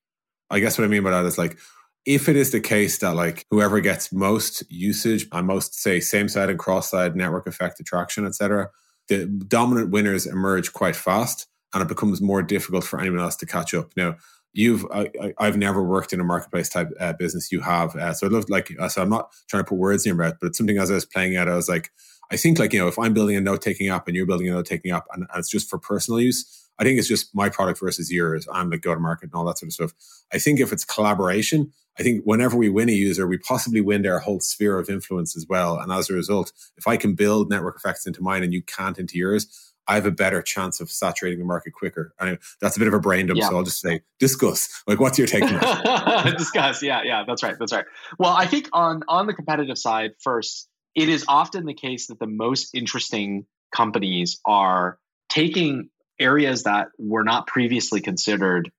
I 0.55 0.61
guess 0.61 0.79
what 0.79 0.85
I 0.85 0.89
mean 0.89 1.03
by 1.03 1.11
that 1.11 1.25
is 1.27 1.37
like, 1.37 1.59
if 2.07 2.29
it 2.29 2.37
is 2.37 2.53
the 2.53 2.61
case 2.61 2.99
that 2.99 3.17
like 3.17 3.45
whoever 3.51 3.81
gets 3.81 4.13
most 4.13 4.63
usage 4.71 5.27
and 5.33 5.47
most 5.47 5.75
say 5.75 6.01
same 6.01 6.29
side 6.29 6.51
and 6.51 6.59
cross 6.59 6.91
side 6.91 7.17
network 7.17 7.47
effect 7.47 7.81
attraction, 7.81 8.25
etc., 8.25 8.71
the 9.09 9.27
dominant 9.27 9.91
winners 9.91 10.27
emerge 10.27 10.73
quite 10.73 10.97
fast 10.97 11.49
and 11.73 11.83
it 11.83 11.89
becomes 11.89 12.21
more 12.21 12.43
difficult 12.43 12.85
for 12.85 13.01
anyone 13.01 13.21
else 13.21 13.37
to 13.37 13.47
catch 13.47 13.75
up. 13.75 13.91
Now, 13.97 14.17
you've 14.53 14.87
I, 14.93 15.11
have 15.41 15.57
never 15.57 15.83
worked 15.83 16.13
in 16.13 16.21
a 16.21 16.25
marketplace 16.25 16.69
type 16.69 16.91
uh, 17.01 17.13
business 17.15 17.51
you 17.51 17.61
have 17.61 17.95
uh, 17.97 18.15
so 18.15 18.27
i 18.27 18.31
love 18.31 18.49
like 18.49 18.73
uh, 18.79 18.89
so 18.89 19.03
i'm 19.03 19.11
not 19.11 19.33
trying 19.49 19.65
to 19.65 19.69
put 19.69 19.79
words 19.79 20.07
in 20.07 20.11
your 20.11 20.17
mouth 20.17 20.37
but 20.41 20.47
it's 20.47 20.59
something 20.59 20.79
as 20.79 20.91
i 20.91 20.95
was 20.95 21.05
playing 21.05 21.37
out 21.37 21.49
i 21.49 21.57
was 21.57 21.69
like 21.69 21.91
i 22.31 22.37
think 22.37 22.59
like 22.59 22.73
you 22.73 22.79
know 22.79 22.87
if 22.87 22.99
i'm 22.99 23.13
building 23.13 23.37
a 23.37 23.41
note 23.41 23.61
taking 23.61 23.89
app 23.89 24.07
and 24.07 24.17
you're 24.17 24.27
building 24.27 24.49
a 24.49 24.53
note 24.53 24.65
taking 24.65 24.93
app 24.93 25.07
and, 25.13 25.27
and, 25.29 25.39
it's 25.39 25.51
just 25.51 25.69
for 25.69 25.79
personal 25.79 26.21
use 26.21 26.64
i 26.79 26.85
think 26.85 26.99
it's 26.99 27.09
just 27.09 27.35
my 27.35 27.49
product 27.49 27.81
versus 27.81 28.13
yours 28.13 28.47
i'm 28.53 28.71
like 28.71 28.81
go 28.81 28.95
to 28.95 29.01
market 29.01 29.25
and 29.25 29.35
all 29.35 29.45
that 29.45 29.59
sort 29.59 29.69
of 29.69 29.73
stuff 29.73 29.93
i 30.33 30.39
think 30.39 30.61
if 30.61 30.73
it's 30.73 30.85
collaboration 30.85 31.73
i 31.99 32.03
think 32.03 32.23
whenever 32.25 32.57
we 32.57 32.69
win 32.69 32.89
a 32.89 32.93
user 32.93 33.27
we 33.27 33.39
possibly 33.39 33.81
win 33.81 34.03
their 34.03 34.19
whole 34.19 34.41
sphere 34.41 34.79
of 34.79 34.89
influence 34.89 35.37
as 35.37 35.47
well 35.49 35.79
and 35.79 35.93
as 35.93 36.11
a 36.11 36.15
result 36.15 36.53
if 36.77 36.87
i 36.87 36.97
can 36.97 37.15
build 37.15 37.51
network 37.51 37.77
effects 37.77 38.07
into 38.07 38.23
mine 38.23 38.43
and 38.43 38.53
you 38.53 38.63
can't 38.63 38.99
into 38.99 39.19
yours 39.19 39.73
I 39.87 39.95
have 39.97 40.07
a 40.07 40.11
better 40.11 40.41
chance 40.43 40.81
of 40.81 40.91
saturating 40.91 41.39
the 41.39 41.45
market 41.45 41.73
quicker. 41.73 42.15
And 42.19 42.39
that's 42.61 42.77
a 42.77 42.79
bit 42.79 42.89
of 42.89 42.95
a 42.95 43.01
brain 43.01 43.27
dump. 43.27 43.39
Yeah. 43.39 43.49
So 43.49 43.57
I'll 43.57 43.63
just 43.65 43.81
say, 43.81 44.01
discuss. 44.19 44.83
Like, 44.87 45.01
what's 45.01 45.19
your 45.19 45.27
take 45.27 45.45
on 45.45 45.53
that? 45.55 46.35
discuss. 46.39 46.83
Yeah, 46.83 47.03
yeah, 47.05 47.25
that's 47.27 47.43
right. 47.43 47.57
That's 47.59 47.73
right. 47.73 47.85
Well, 48.19 48.33
I 48.33 48.47
think 48.47 48.69
on 48.73 49.03
on 49.09 49.27
the 49.27 49.35
competitive 49.35 49.79
side, 49.79 50.13
first, 50.21 50.69
it 50.95 51.09
is 51.09 51.25
often 51.29 51.67
the 51.67 51.75
case 51.75 52.07
that 52.07 52.19
the 52.19 52.27
most 52.27 52.75
interesting 52.75 53.47
companies 53.75 54.41
are 54.47 54.99
taking 55.29 55.91
areas 56.19 56.65
that 56.65 56.89
were 56.99 57.25
not 57.25 57.47
previously 57.47 58.01
considered 58.01 58.71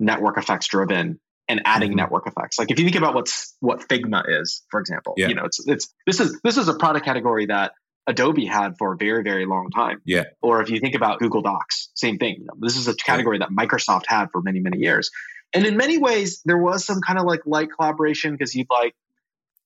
network 0.00 0.38
effects 0.38 0.66
driven 0.68 1.20
and 1.48 1.62
adding 1.64 1.90
mm-hmm. 1.90 1.98
network 1.98 2.26
effects. 2.26 2.58
Like 2.58 2.70
if 2.70 2.78
you 2.78 2.84
think 2.84 2.96
about 2.96 3.14
what's 3.14 3.54
what 3.60 3.80
Figma 3.88 4.24
is, 4.40 4.62
for 4.70 4.80
example, 4.80 5.14
yeah. 5.16 5.28
you 5.28 5.34
know, 5.34 5.44
it's 5.44 5.66
it's 5.66 5.92
this 6.06 6.20
is 6.20 6.40
this 6.42 6.56
is 6.56 6.68
a 6.68 6.74
product 6.74 7.04
category 7.04 7.46
that 7.46 7.72
Adobe 8.06 8.46
had 8.46 8.76
for 8.78 8.94
a 8.94 8.96
very, 8.96 9.22
very 9.22 9.46
long 9.46 9.70
time. 9.70 10.00
Yeah. 10.04 10.24
Or 10.40 10.60
if 10.62 10.70
you 10.70 10.80
think 10.80 10.94
about 10.94 11.20
Google 11.20 11.42
Docs, 11.42 11.90
same 11.94 12.18
thing. 12.18 12.46
This 12.58 12.76
is 12.76 12.88
a 12.88 12.94
category 12.94 13.38
that 13.38 13.50
Microsoft 13.50 14.06
had 14.06 14.26
for 14.32 14.42
many, 14.42 14.60
many 14.60 14.78
years. 14.78 15.10
And 15.54 15.66
in 15.66 15.76
many 15.76 15.98
ways, 15.98 16.40
there 16.44 16.58
was 16.58 16.84
some 16.84 17.00
kind 17.00 17.18
of 17.18 17.26
like 17.26 17.40
light 17.46 17.68
collaboration 17.76 18.32
because 18.32 18.54
you'd 18.54 18.68
like, 18.70 18.94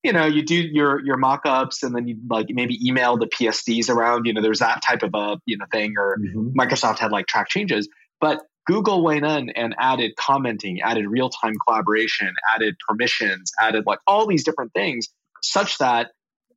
you 0.07 0.13
know, 0.13 0.25
you 0.25 0.45
do 0.45 0.55
your 0.55 1.05
your 1.05 1.17
mock-ups 1.17 1.83
and 1.83 1.95
then 1.95 2.07
you 2.07 2.17
like 2.31 2.47
maybe 2.49 2.79
email 2.87 3.17
the 3.17 3.27
PSDs 3.27 3.91
around. 3.91 4.25
You 4.25 4.35
know, 4.35 4.41
there's 4.41 4.61
that 4.61 4.81
type 4.81 5.03
of 5.03 5.11
a 5.15 5.39
you 5.47 5.59
know 5.59 5.67
thing. 5.73 5.95
Or 5.99 6.17
mm-hmm. 6.17 6.59
Microsoft 6.59 7.01
had 7.01 7.11
like 7.11 7.27
track 7.27 7.49
changes, 7.49 7.89
but 8.21 8.41
Google 8.67 9.03
went 9.03 9.25
in 9.25 9.51
and 9.51 9.75
added 9.79 10.15
commenting, 10.17 10.81
added 10.81 11.07
real-time 11.09 11.55
collaboration, 11.67 12.33
added 12.55 12.77
permissions, 12.87 13.53
added 13.61 13.85
like 13.85 13.99
all 14.07 14.27
these 14.27 14.45
different 14.45 14.73
things, 14.73 15.09
such 15.43 15.79
that 15.79 16.11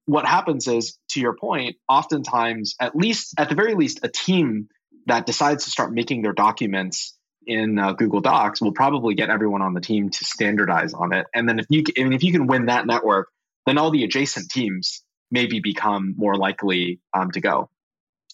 what 0.05 0.25
happens 0.25 0.67
is, 0.67 0.97
to 1.09 1.19
your 1.19 1.35
point, 1.35 1.75
oftentimes, 1.87 2.75
at 2.79 2.95
least 2.95 3.33
at 3.37 3.49
the 3.49 3.55
very 3.55 3.75
least, 3.75 3.99
a 4.03 4.09
team 4.09 4.67
that 5.05 5.25
decides 5.25 5.65
to 5.65 5.71
start 5.71 5.91
making 5.91 6.21
their 6.21 6.33
documents 6.33 7.15
in 7.45 7.79
uh, 7.79 7.93
Google 7.93 8.21
Docs 8.21 8.61
will 8.61 8.71
probably 8.71 9.15
get 9.15 9.29
everyone 9.29 9.61
on 9.61 9.73
the 9.73 9.81
team 9.81 10.09
to 10.09 10.25
standardize 10.25 10.93
on 10.93 11.13
it. 11.13 11.25
And 11.33 11.49
then 11.49 11.59
if 11.59 11.65
you 11.69 11.83
mean, 11.97 12.13
if 12.13 12.23
you 12.23 12.31
can 12.31 12.47
win 12.47 12.67
that 12.67 12.85
network, 12.85 13.27
then 13.69 13.77
all 13.77 13.91
the 13.91 14.03
adjacent 14.03 14.49
teams 14.49 15.03
maybe 15.31 15.59
become 15.59 16.15
more 16.17 16.35
likely 16.35 16.99
um, 17.13 17.31
to 17.31 17.39
go. 17.39 17.69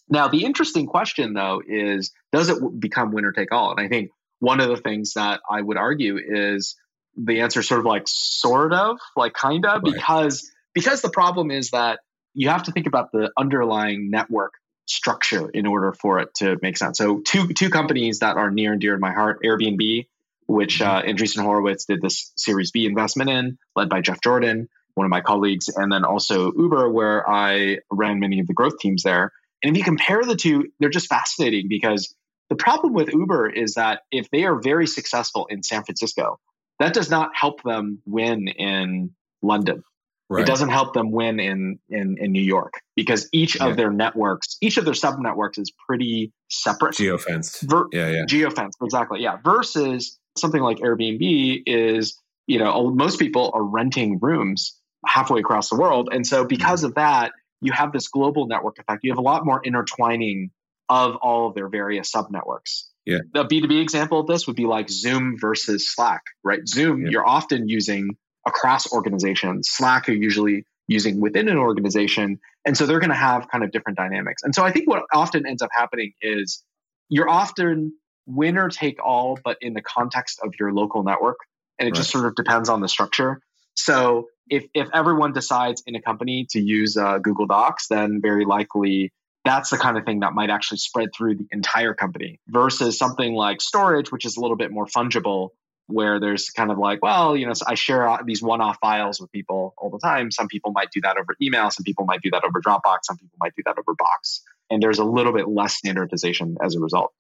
Now, 0.07 0.29
the 0.29 0.45
interesting 0.45 0.87
question 0.87 1.33
though 1.33 1.61
is, 1.67 2.11
does 2.31 2.49
it 2.49 2.57
become 2.79 3.11
winner 3.11 3.31
take 3.31 3.51
all? 3.51 3.71
And 3.71 3.79
I 3.79 3.89
think 3.89 4.11
one 4.39 4.59
of 4.59 4.69
the 4.69 4.77
things 4.77 5.13
that 5.13 5.41
I 5.49 5.61
would 5.61 5.77
argue 5.77 6.17
is 6.17 6.75
the 7.17 7.41
answer 7.41 7.61
sort 7.63 7.79
of 7.79 7.85
like 7.85 8.03
sort 8.07 8.73
of 8.73 8.97
like 9.15 9.33
kind 9.33 9.65
of 9.65 9.83
right. 9.83 9.93
because 9.93 10.49
because 10.73 11.01
the 11.01 11.09
problem 11.09 11.51
is 11.51 11.71
that 11.71 11.99
you 12.33 12.49
have 12.49 12.63
to 12.63 12.71
think 12.71 12.87
about 12.87 13.11
the 13.11 13.31
underlying 13.37 14.09
network 14.09 14.53
structure 14.85 15.49
in 15.49 15.65
order 15.65 15.93
for 15.93 16.19
it 16.19 16.33
to 16.35 16.57
make 16.61 16.77
sense. 16.77 16.97
So 16.97 17.21
two 17.25 17.53
two 17.53 17.69
companies 17.69 18.19
that 18.19 18.37
are 18.37 18.51
near 18.51 18.73
and 18.73 18.81
dear 18.81 18.93
to 18.93 18.99
my 18.99 19.13
heart: 19.13 19.39
Airbnb, 19.43 20.07
which 20.47 20.79
mm-hmm. 20.79 20.89
uh, 20.89 21.01
Andreessen 21.01 21.41
Horowitz 21.41 21.85
did 21.85 22.01
this 22.01 22.31
Series 22.35 22.71
B 22.71 22.85
investment 22.85 23.29
in, 23.29 23.57
led 23.75 23.89
by 23.89 24.01
Jeff 24.01 24.21
Jordan, 24.21 24.67
one 24.95 25.05
of 25.05 25.11
my 25.11 25.21
colleagues, 25.21 25.69
and 25.69 25.91
then 25.91 26.03
also 26.03 26.51
Uber, 26.53 26.89
where 26.89 27.29
I 27.29 27.79
ran 27.91 28.19
many 28.19 28.39
of 28.39 28.47
the 28.47 28.53
growth 28.53 28.79
teams 28.79 29.03
there. 29.03 29.31
And 29.63 29.71
if 29.71 29.77
you 29.77 29.83
compare 29.83 30.23
the 30.23 30.35
two, 30.35 30.69
they're 30.79 30.89
just 30.89 31.07
fascinating 31.07 31.67
because 31.69 32.13
the 32.49 32.55
problem 32.55 32.93
with 32.93 33.13
Uber 33.13 33.49
is 33.49 33.75
that 33.75 34.01
if 34.11 34.29
they 34.31 34.43
are 34.43 34.59
very 34.61 34.87
successful 34.87 35.47
in 35.47 35.63
San 35.63 35.83
Francisco, 35.83 36.39
that 36.79 36.93
does 36.93 37.09
not 37.09 37.31
help 37.33 37.63
them 37.63 38.01
win 38.05 38.47
in 38.47 39.11
London. 39.41 39.83
Right. 40.29 40.41
It 40.41 40.47
doesn't 40.47 40.69
help 40.69 40.93
them 40.93 41.11
win 41.11 41.39
in, 41.39 41.79
in, 41.87 42.17
in 42.19 42.31
New 42.31 42.41
York 42.41 42.73
because 42.95 43.29
each 43.31 43.57
yeah. 43.57 43.67
of 43.67 43.77
their 43.77 43.91
networks, 43.91 44.57
each 44.59 44.77
of 44.77 44.85
their 44.85 44.95
sub 44.95 45.19
networks 45.19 45.59
is 45.59 45.71
pretty 45.87 46.33
separate. 46.49 46.95
Geofenced. 46.95 47.61
Ver- 47.69 47.87
yeah, 47.91 48.09
yeah. 48.09 48.25
Geofenced, 48.25 48.73
exactly. 48.83 49.21
Yeah. 49.21 49.37
Versus 49.43 50.17
something 50.35 50.61
like 50.61 50.77
Airbnb 50.77 51.63
is, 51.67 52.19
you 52.47 52.57
know, 52.57 52.89
most 52.89 53.19
people 53.19 53.51
are 53.53 53.63
renting 53.63 54.17
rooms 54.19 54.75
halfway 55.05 55.39
across 55.39 55.69
the 55.69 55.77
world. 55.77 56.09
And 56.12 56.25
so 56.25 56.45
because 56.45 56.81
mm-hmm. 56.81 56.88
of 56.88 56.95
that, 56.95 57.31
you 57.62 57.71
have 57.71 57.91
this 57.91 58.07
global 58.07 58.47
network 58.47 58.77
effect. 58.79 59.03
You 59.03 59.12
have 59.12 59.17
a 59.17 59.24
lot 59.24 59.45
more 59.45 59.62
intertwining 59.63 60.51
of 60.89 61.15
all 61.15 61.47
of 61.47 61.55
their 61.55 61.69
various 61.69 62.12
sub 62.12 62.29
networks. 62.29 62.89
Yeah. 63.05 63.19
The 63.33 63.45
B2B 63.45 63.81
example 63.81 64.19
of 64.19 64.27
this 64.27 64.47
would 64.47 64.55
be 64.55 64.65
like 64.65 64.89
Zoom 64.89 65.38
versus 65.39 65.89
Slack, 65.93 66.21
right? 66.43 66.67
Zoom, 66.67 67.03
yeah. 67.03 67.09
you're 67.12 67.27
often 67.27 67.67
using 67.67 68.17
across 68.45 68.91
organizations. 68.91 69.69
Slack 69.69 70.07
you're 70.07 70.17
usually 70.17 70.65
using 70.88 71.19
within 71.19 71.50
an 71.50 71.57
organization. 71.57 72.39
And 72.65 72.77
so 72.77 72.85
they're 72.85 73.00
going 73.00 73.09
to 73.09 73.15
have 73.15 73.47
kind 73.50 73.63
of 73.63 73.71
different 73.71 73.97
dynamics. 73.97 74.43
And 74.43 74.53
so 74.53 74.63
I 74.63 74.71
think 74.71 74.88
what 74.88 75.03
often 75.12 75.47
ends 75.47 75.62
up 75.62 75.69
happening 75.74 76.13
is 76.21 76.63
you're 77.09 77.29
often 77.29 77.93
winner 78.27 78.69
take 78.69 79.03
all, 79.03 79.39
but 79.43 79.57
in 79.62 79.74
the 79.74 79.81
context 79.81 80.39
of 80.43 80.53
your 80.59 80.74
local 80.74 81.03
network. 81.03 81.38
And 81.79 81.88
it 81.88 81.91
right. 81.91 81.97
just 81.97 82.12
sort 82.12 82.25
of 82.25 82.35
depends 82.35 82.69
on 82.69 82.81
the 82.81 82.88
structure. 82.88 83.41
So 83.75 84.27
if, 84.49 84.65
if 84.73 84.87
everyone 84.93 85.33
decides 85.33 85.83
in 85.85 85.95
a 85.95 86.01
company 86.01 86.45
to 86.51 86.59
use 86.59 86.97
uh, 86.97 87.17
Google 87.19 87.47
Docs, 87.47 87.87
then 87.87 88.19
very 88.21 88.45
likely 88.45 89.11
that's 89.43 89.69
the 89.69 89.77
kind 89.77 89.97
of 89.97 90.05
thing 90.05 90.21
that 90.21 90.33
might 90.33 90.49
actually 90.49 90.79
spread 90.79 91.09
through 91.15 91.35
the 91.35 91.47
entire 91.51 91.93
company 91.93 92.39
versus 92.47 92.97
something 92.97 93.33
like 93.33 93.61
storage, 93.61 94.11
which 94.11 94.25
is 94.25 94.37
a 94.37 94.41
little 94.41 94.57
bit 94.57 94.71
more 94.71 94.87
fungible 94.87 95.49
where 95.87 96.19
there's 96.19 96.49
kind 96.49 96.71
of 96.71 96.79
like, 96.79 97.03
well, 97.03 97.37
you 97.37 97.45
know, 97.45 97.53
I 97.67 97.75
share 97.75 98.17
these 98.25 98.41
one-off 98.41 98.77
files 98.81 99.21
with 99.21 99.31
people 99.31 99.75
all 99.77 99.91
the 99.91 99.99
time. 99.99 100.31
Some 100.31 100.47
people 100.47 100.71
might 100.71 100.89
do 100.91 100.99
that 101.01 101.17
over 101.17 101.35
email. 101.39 101.69
Some 101.69 101.83
people 101.83 102.05
might 102.05 102.21
do 102.21 102.31
that 102.31 102.43
over 102.43 102.59
Dropbox. 102.59 102.99
Some 103.03 103.17
people 103.17 103.37
might 103.39 103.53
do 103.55 103.61
that 103.67 103.77
over 103.77 103.93
Box. 103.95 104.41
And 104.71 104.81
there's 104.81 104.97
a 104.97 105.03
little 105.03 105.31
bit 105.31 105.47
less 105.47 105.75
standardization 105.75 106.57
as 106.63 106.75
a 106.75 106.79
result. 106.79 107.13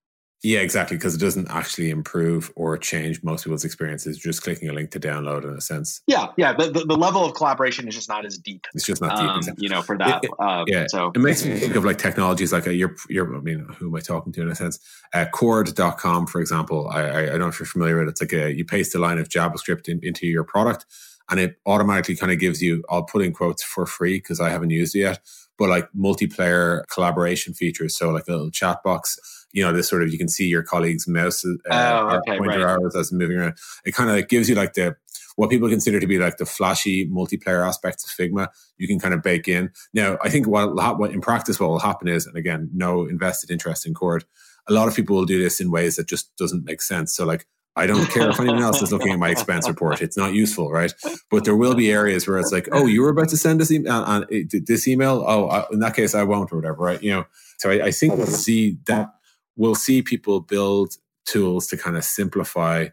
Yeah, 0.43 0.59
exactly. 0.59 0.97
Because 0.97 1.15
it 1.15 1.19
doesn't 1.19 1.49
actually 1.49 1.89
improve 1.89 2.51
or 2.55 2.77
change 2.77 3.23
most 3.23 3.43
people's 3.43 3.65
experiences. 3.65 4.17
Just 4.17 4.43
clicking 4.43 4.69
a 4.69 4.73
link 4.73 4.91
to 4.91 4.99
download, 4.99 5.43
in 5.43 5.51
a 5.51 5.61
sense. 5.61 6.01
Yeah, 6.05 6.27
yeah. 6.37 6.53
The, 6.53 6.69
the, 6.69 6.85
the 6.85 6.95
level 6.95 7.25
of 7.25 7.33
collaboration 7.33 7.87
is 7.87 7.95
just 7.95 8.09
not 8.09 8.25
as 8.25 8.37
deep. 8.37 8.67
It's 8.73 8.85
just 8.85 9.01
not 9.01 9.15
deep. 9.17 9.29
Um, 9.29 9.37
exactly. 9.37 9.63
You 9.63 9.69
know, 9.69 9.81
for 9.81 9.97
that. 9.97 10.23
It, 10.23 10.29
it, 10.29 10.43
um, 10.43 10.65
yeah. 10.67 10.85
So 10.87 11.11
it 11.15 11.19
makes 11.19 11.43
me 11.45 11.55
think 11.57 11.75
of 11.75 11.83
like 11.83 11.97
technologies 11.97 12.53
like 12.53 12.67
a, 12.67 12.73
you're, 12.75 12.95
you're, 13.09 13.35
I 13.35 13.39
mean, 13.39 13.67
who 13.77 13.87
am 13.87 13.95
I 13.95 14.01
talking 14.01 14.33
to 14.33 14.41
in 14.41 14.49
a 14.49 14.55
sense? 14.55 14.79
Uh, 15.13 15.25
Cord.com, 15.25 16.27
for 16.27 16.41
example. 16.41 16.89
I, 16.89 17.01
I, 17.01 17.19
I 17.21 17.25
don't 17.25 17.39
know 17.39 17.47
if 17.47 17.59
you're 17.59 17.65
familiar 17.65 17.97
with 17.97 18.07
it. 18.07 18.11
It's 18.11 18.21
like 18.21 18.33
a, 18.33 18.53
you 18.53 18.65
paste 18.65 18.93
a 18.93 18.99
line 18.99 19.17
of 19.17 19.29
JavaScript 19.29 19.87
in, 19.87 19.99
into 20.03 20.27
your 20.27 20.43
product 20.43 20.85
and 21.29 21.39
it 21.39 21.57
automatically 21.65 22.15
kind 22.15 22.31
of 22.31 22.39
gives 22.39 22.61
you, 22.61 22.83
I'll 22.89 23.03
put 23.03 23.23
in 23.23 23.33
quotes 23.33 23.63
for 23.63 23.85
free 23.85 24.17
because 24.17 24.39
I 24.39 24.49
haven't 24.49 24.69
used 24.69 24.95
it 24.95 24.99
yet, 24.99 25.19
but 25.57 25.69
like 25.69 25.89
multiplayer 25.97 26.83
collaboration 26.91 27.53
features. 27.53 27.97
So 27.97 28.11
like 28.11 28.27
a 28.27 28.31
little 28.31 28.51
chat 28.51 28.83
box 28.83 29.19
you 29.55 29.63
know, 29.63 29.71
this 29.71 29.87
sort 29.87 30.03
of 30.03 30.11
you 30.11 30.17
can 30.17 30.27
see 30.27 30.47
your 30.47 30.63
colleagues' 30.63 31.07
mouse 31.07 31.45
uh, 31.45 31.49
oh, 31.71 32.17
okay, 32.17 32.37
pointer 32.37 32.59
right. 32.59 32.71
arrows 32.71 32.93
as 32.93 33.13
moving 33.13 33.37
around. 33.37 33.57
It 33.85 33.93
kind 33.93 34.09
of 34.09 34.17
like 34.17 34.27
gives 34.27 34.49
you 34.49 34.55
like 34.55 34.73
the 34.73 34.97
what 35.37 35.49
people 35.49 35.69
consider 35.69 35.99
to 35.99 36.07
be 36.07 36.19
like 36.19 36.37
the 36.37 36.45
flashy 36.45 37.07
multiplayer 37.09 37.65
aspects 37.65 38.03
of 38.03 38.09
Figma. 38.09 38.49
You 38.77 38.87
can 38.87 38.99
kind 38.99 39.13
of 39.13 39.23
bake 39.23 39.47
in. 39.47 39.71
Now, 39.93 40.17
I 40.21 40.29
think 40.29 40.45
what, 40.45 40.75
what 40.97 41.11
in 41.11 41.21
practice 41.21 41.57
what 41.57 41.69
will 41.69 41.79
happen 41.79 42.09
is, 42.09 42.25
and 42.25 42.35
again, 42.35 42.69
no 42.73 43.05
invested 43.05 43.49
interest 43.49 43.85
in 43.85 43.93
Cord. 43.93 44.25
A 44.67 44.73
lot 44.73 44.89
of 44.89 44.95
people 44.95 45.15
will 45.15 45.25
do 45.25 45.41
this 45.41 45.61
in 45.61 45.71
ways 45.71 45.95
that 45.95 46.07
just 46.07 46.35
doesn't 46.35 46.65
make 46.65 46.81
sense. 46.81 47.15
So 47.15 47.25
like 47.25 47.47
I 47.75 47.87
don't 47.87 48.05
care 48.11 48.29
if 48.29 48.39
anyone 48.39 48.61
else 48.61 48.81
is 48.81 48.91
looking 48.91 49.11
at 49.11 49.19
my 49.19 49.29
expense 49.29 49.67
report. 49.67 50.01
It's 50.01 50.17
not 50.17 50.33
useful, 50.33 50.71
right? 50.71 50.93
But 51.29 51.45
there 51.45 51.55
will 51.55 51.75
be 51.75 51.91
areas 51.91 52.27
where 52.27 52.37
it's 52.37 52.51
like, 52.51 52.67
oh, 52.71 52.85
you 52.85 53.01
were 53.01 53.09
about 53.09 53.29
to 53.29 53.37
send 53.37 53.59
this, 53.59 53.71
e- 53.71 53.85
uh, 53.85 54.01
uh, 54.01 54.25
this 54.29 54.87
email. 54.87 55.23
Oh, 55.27 55.47
I, 55.47 55.65
in 55.71 55.79
that 55.79 55.95
case, 55.95 56.15
I 56.15 56.23
won't, 56.23 56.51
or 56.51 56.57
whatever, 56.57 56.83
right? 56.83 57.01
You 57.01 57.11
know. 57.11 57.25
So 57.57 57.69
I, 57.69 57.85
I 57.85 57.91
think 57.91 58.15
we'll 58.17 58.27
see 58.27 58.77
that 58.87 59.13
we'll 59.55 59.75
see 59.75 60.01
people 60.01 60.41
build 60.41 60.95
tools 61.25 61.67
to 61.67 61.77
kind 61.77 61.97
of 61.97 62.03
simplify 62.03 62.87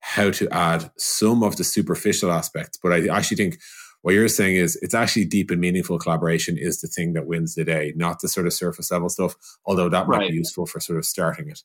how 0.00 0.30
to 0.30 0.48
add 0.50 0.90
some 0.96 1.42
of 1.42 1.56
the 1.56 1.64
superficial 1.64 2.30
aspects. 2.30 2.78
But 2.82 2.92
I 2.92 3.08
actually 3.08 3.36
think 3.36 3.58
what 4.02 4.14
you're 4.14 4.28
saying 4.28 4.56
is 4.56 4.76
it's 4.76 4.94
actually 4.94 5.24
deep 5.24 5.50
and 5.50 5.60
meaningful 5.60 5.98
collaboration 5.98 6.56
is 6.56 6.80
the 6.80 6.88
thing 6.88 7.14
that 7.14 7.26
wins 7.26 7.54
the 7.54 7.64
day, 7.64 7.92
not 7.96 8.20
the 8.20 8.28
sort 8.28 8.46
of 8.46 8.52
surface 8.52 8.90
level 8.90 9.08
stuff, 9.08 9.34
although 9.64 9.88
that 9.88 10.06
might 10.06 10.18
right. 10.18 10.30
be 10.30 10.36
useful 10.36 10.66
for 10.66 10.80
sort 10.80 10.98
of 10.98 11.04
starting 11.04 11.48
it. 11.48 11.62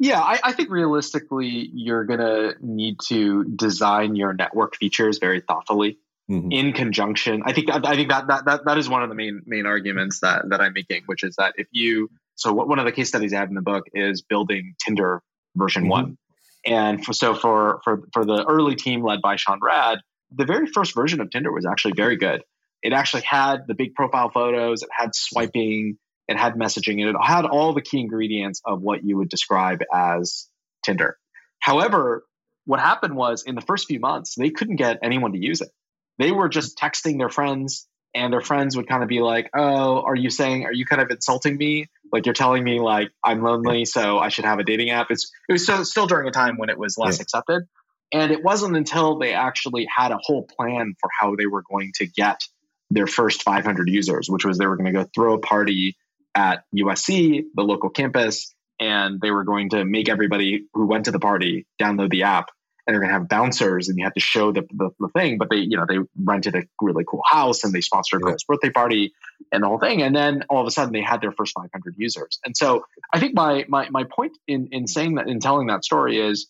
Yeah, 0.00 0.20
I, 0.20 0.40
I 0.42 0.52
think 0.52 0.70
realistically, 0.70 1.70
you're 1.72 2.04
going 2.04 2.20
to 2.20 2.54
need 2.60 2.98
to 3.08 3.44
design 3.44 4.16
your 4.16 4.32
network 4.32 4.76
features 4.76 5.18
very 5.18 5.40
thoughtfully. 5.40 5.98
Mm-hmm. 6.28 6.52
in 6.52 6.72
conjunction. 6.72 7.42
I 7.44 7.52
think 7.52 7.70
I 7.72 7.96
think 7.96 8.08
that, 8.10 8.28
that 8.28 8.44
that 8.44 8.60
that 8.64 8.78
is 8.78 8.88
one 8.88 9.02
of 9.02 9.08
the 9.08 9.16
main 9.16 9.42
main 9.46 9.66
arguments 9.66 10.20
that 10.20 10.48
that 10.50 10.60
I'm 10.60 10.72
making, 10.72 11.02
which 11.06 11.24
is 11.24 11.34
that 11.38 11.54
if 11.56 11.66
you 11.72 12.08
so 12.36 12.52
what, 12.52 12.68
one 12.68 12.78
of 12.78 12.86
the 12.86 12.92
case 12.92 13.08
studies 13.08 13.34
I 13.34 13.38
have 13.38 13.48
in 13.48 13.54
the 13.54 13.60
book 13.62 13.86
is 13.92 14.22
building 14.22 14.74
Tinder 14.78 15.22
version 15.56 15.82
mm-hmm. 15.82 15.90
one. 15.90 16.18
And 16.66 17.04
for, 17.04 17.12
so 17.12 17.34
for, 17.34 17.80
for, 17.84 18.02
for 18.12 18.24
the 18.24 18.44
early 18.46 18.76
team 18.76 19.04
led 19.04 19.20
by 19.22 19.36
Sean 19.36 19.60
Rad, 19.62 19.98
the 20.30 20.44
very 20.44 20.66
first 20.66 20.94
version 20.94 21.20
of 21.20 21.30
Tinder 21.30 21.52
was 21.52 21.66
actually 21.66 21.92
very 21.96 22.16
good. 22.16 22.42
It 22.82 22.92
actually 22.92 23.22
had 23.22 23.66
the 23.66 23.74
big 23.74 23.94
profile 23.94 24.30
photos, 24.30 24.82
it 24.82 24.88
had 24.90 25.14
swiping, 25.14 25.98
it 26.30 26.38
had 26.38 26.54
messaging, 26.54 27.00
and 27.00 27.10
it 27.10 27.16
had 27.20 27.44
all 27.44 27.74
the 27.74 27.82
key 27.82 27.98
ingredients 27.98 28.62
of 28.64 28.80
what 28.80 29.04
you 29.04 29.16
would 29.16 29.28
describe 29.28 29.80
as 29.92 30.48
Tinder. 30.84 31.18
However, 31.58 32.24
what 32.66 32.78
happened 32.78 33.16
was 33.16 33.42
in 33.42 33.56
the 33.56 33.60
first 33.60 33.88
few 33.88 33.98
months, 33.98 34.36
they 34.36 34.50
couldn't 34.50 34.76
get 34.76 35.00
anyone 35.02 35.32
to 35.32 35.38
use 35.38 35.60
it. 35.60 35.70
They 36.18 36.30
were 36.30 36.48
just 36.48 36.78
texting 36.78 37.18
their 37.18 37.30
friends, 37.30 37.88
and 38.14 38.32
their 38.32 38.40
friends 38.40 38.76
would 38.76 38.88
kind 38.88 39.02
of 39.02 39.08
be 39.08 39.20
like, 39.20 39.50
"Oh, 39.56 40.02
are 40.02 40.14
you 40.14 40.30
saying? 40.30 40.66
Are 40.66 40.72
you 40.72 40.86
kind 40.86 41.02
of 41.02 41.10
insulting 41.10 41.56
me? 41.56 41.88
Like 42.12 42.26
you're 42.26 42.32
telling 42.32 42.62
me 42.62 42.78
like 42.78 43.10
I'm 43.24 43.42
lonely, 43.42 43.84
so 43.84 44.18
I 44.18 44.28
should 44.28 44.44
have 44.44 44.60
a 44.60 44.64
dating 44.64 44.90
app?" 44.90 45.10
It's 45.10 45.32
it 45.48 45.52
was 45.52 45.66
so, 45.66 45.82
still 45.82 46.06
during 46.06 46.28
a 46.28 46.32
time 46.32 46.58
when 46.58 46.70
it 46.70 46.78
was 46.78 46.96
less 46.96 47.18
yeah. 47.18 47.22
accepted, 47.22 47.64
and 48.12 48.30
it 48.30 48.44
wasn't 48.44 48.76
until 48.76 49.18
they 49.18 49.32
actually 49.32 49.88
had 49.92 50.12
a 50.12 50.18
whole 50.22 50.44
plan 50.44 50.94
for 51.00 51.10
how 51.18 51.34
they 51.34 51.46
were 51.46 51.64
going 51.68 51.90
to 51.96 52.06
get 52.06 52.40
their 52.88 53.08
first 53.08 53.42
500 53.42 53.88
users, 53.88 54.28
which 54.28 54.44
was 54.44 54.58
they 54.58 54.66
were 54.66 54.76
going 54.76 54.92
to 54.92 55.04
go 55.04 55.10
throw 55.12 55.34
a 55.34 55.38
party 55.38 55.96
at 56.34 56.64
USC, 56.74 57.44
the 57.54 57.62
local 57.62 57.90
campus, 57.90 58.54
and 58.78 59.20
they 59.20 59.30
were 59.30 59.44
going 59.44 59.70
to 59.70 59.84
make 59.84 60.08
everybody 60.08 60.66
who 60.72 60.86
went 60.86 61.04
to 61.04 61.10
the 61.10 61.18
party 61.18 61.66
download 61.80 62.10
the 62.10 62.22
app. 62.24 62.50
And 62.86 62.94
they're 62.94 63.00
going 63.00 63.10
to 63.10 63.18
have 63.18 63.28
bouncers 63.28 63.88
and 63.88 63.98
you 63.98 64.04
have 64.04 64.14
to 64.14 64.20
show 64.20 64.52
the, 64.52 64.62
the, 64.72 64.90
the, 64.98 65.08
thing 65.10 65.38
but 65.38 65.48
they 65.48 65.58
you 65.58 65.76
know 65.76 65.84
they 65.86 65.98
rented 66.16 66.56
a 66.56 66.62
really 66.80 67.04
cool 67.06 67.20
house 67.24 67.62
and 67.62 67.72
they 67.72 67.82
sponsored 67.82 68.20
a 68.22 68.24
girl's 68.24 68.42
birthday 68.42 68.70
party 68.70 69.12
and 69.52 69.62
the 69.62 69.68
whole 69.68 69.78
thing. 69.78 70.02
And 70.02 70.16
then 70.16 70.44
all 70.48 70.62
of 70.62 70.66
a 70.66 70.72
sudden 70.72 70.92
they 70.92 71.02
had 71.02 71.20
their 71.20 71.30
first 71.30 71.52
500 71.54 71.94
users. 71.98 72.40
And 72.44 72.56
so 72.56 72.84
i 73.12 73.20
think 73.20 73.34
my 73.34 73.64
my, 73.68 73.88
my 73.90 74.04
point 74.04 74.32
in 74.48 74.68
in 74.72 74.88
saying 74.88 75.16
that 75.16 75.28
in 75.28 75.40
telling 75.40 75.68
that 75.68 75.84
story 75.84 76.18
is 76.18 76.48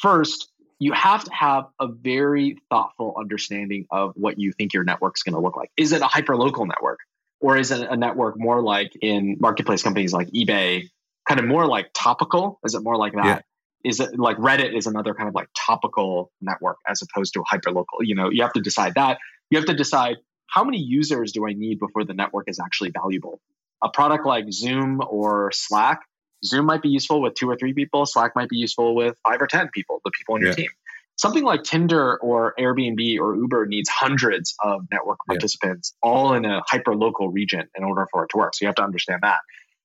first 0.00 0.48
you 0.78 0.92
have 0.92 1.24
to 1.24 1.34
have 1.34 1.64
a 1.80 1.88
very 1.88 2.56
thoughtful 2.70 3.14
understanding 3.18 3.86
of 3.90 4.12
what 4.14 4.38
you 4.38 4.52
think 4.52 4.72
your 4.72 4.84
network's 4.84 5.24
going 5.24 5.34
to 5.34 5.40
look 5.40 5.56
like. 5.56 5.70
Is 5.76 5.92
it 5.92 6.02
a 6.02 6.06
hyper 6.06 6.36
local 6.36 6.66
network 6.66 7.00
or 7.40 7.56
is 7.56 7.70
it 7.70 7.88
a 7.88 7.96
network 7.96 8.34
more 8.38 8.62
like 8.62 8.92
in 9.00 9.36
marketplace 9.40 9.82
companies 9.82 10.12
like 10.12 10.28
ebay 10.28 10.88
kind 11.26 11.40
of 11.40 11.46
more 11.46 11.66
like 11.66 11.90
topical 11.94 12.58
is 12.64 12.74
it 12.74 12.82
more 12.82 12.96
like 12.96 13.12
that 13.12 13.24
yeah 13.24 13.40
is 13.84 14.00
it 14.00 14.18
like 14.18 14.36
Reddit 14.38 14.76
is 14.76 14.86
another 14.86 15.14
kind 15.14 15.28
of 15.28 15.34
like 15.34 15.48
topical 15.56 16.30
network 16.40 16.78
as 16.86 17.02
opposed 17.02 17.34
to 17.34 17.42
hyper 17.46 17.70
local. 17.70 18.02
You 18.02 18.14
know, 18.14 18.30
you 18.30 18.42
have 18.42 18.52
to 18.54 18.60
decide 18.60 18.94
that. 18.96 19.18
You 19.50 19.58
have 19.58 19.66
to 19.66 19.74
decide 19.74 20.16
how 20.46 20.64
many 20.64 20.78
users 20.78 21.32
do 21.32 21.46
I 21.46 21.52
need 21.52 21.78
before 21.78 22.04
the 22.04 22.14
network 22.14 22.48
is 22.48 22.58
actually 22.58 22.90
valuable. 22.90 23.40
A 23.82 23.88
product 23.88 24.26
like 24.26 24.46
Zoom 24.52 25.00
or 25.06 25.52
Slack, 25.52 26.00
Zoom 26.44 26.66
might 26.66 26.82
be 26.82 26.88
useful 26.88 27.22
with 27.22 27.34
two 27.34 27.48
or 27.48 27.56
three 27.56 27.72
people. 27.72 28.06
Slack 28.06 28.32
might 28.34 28.48
be 28.48 28.56
useful 28.56 28.94
with 28.94 29.16
five 29.26 29.40
or 29.40 29.46
ten 29.46 29.68
people, 29.72 30.00
the 30.04 30.10
people 30.10 30.34
on 30.34 30.40
your 30.40 30.54
team. 30.54 30.70
Something 31.18 31.42
like 31.42 31.64
Tinder 31.64 32.16
or 32.18 32.54
Airbnb 32.58 33.18
or 33.18 33.34
Uber 33.34 33.66
needs 33.66 33.88
hundreds 33.88 34.54
of 34.62 34.82
network 34.92 35.18
participants, 35.26 35.94
yeah. 36.02 36.10
all 36.10 36.34
in 36.34 36.44
a 36.44 36.62
hyper 36.64 36.94
local 36.94 37.28
region, 37.28 37.68
in 37.76 37.82
order 37.82 38.06
for 38.12 38.24
it 38.24 38.28
to 38.30 38.36
work. 38.36 38.54
So 38.54 38.64
you 38.64 38.68
have 38.68 38.76
to 38.76 38.84
understand 38.84 39.22
that. 39.22 39.40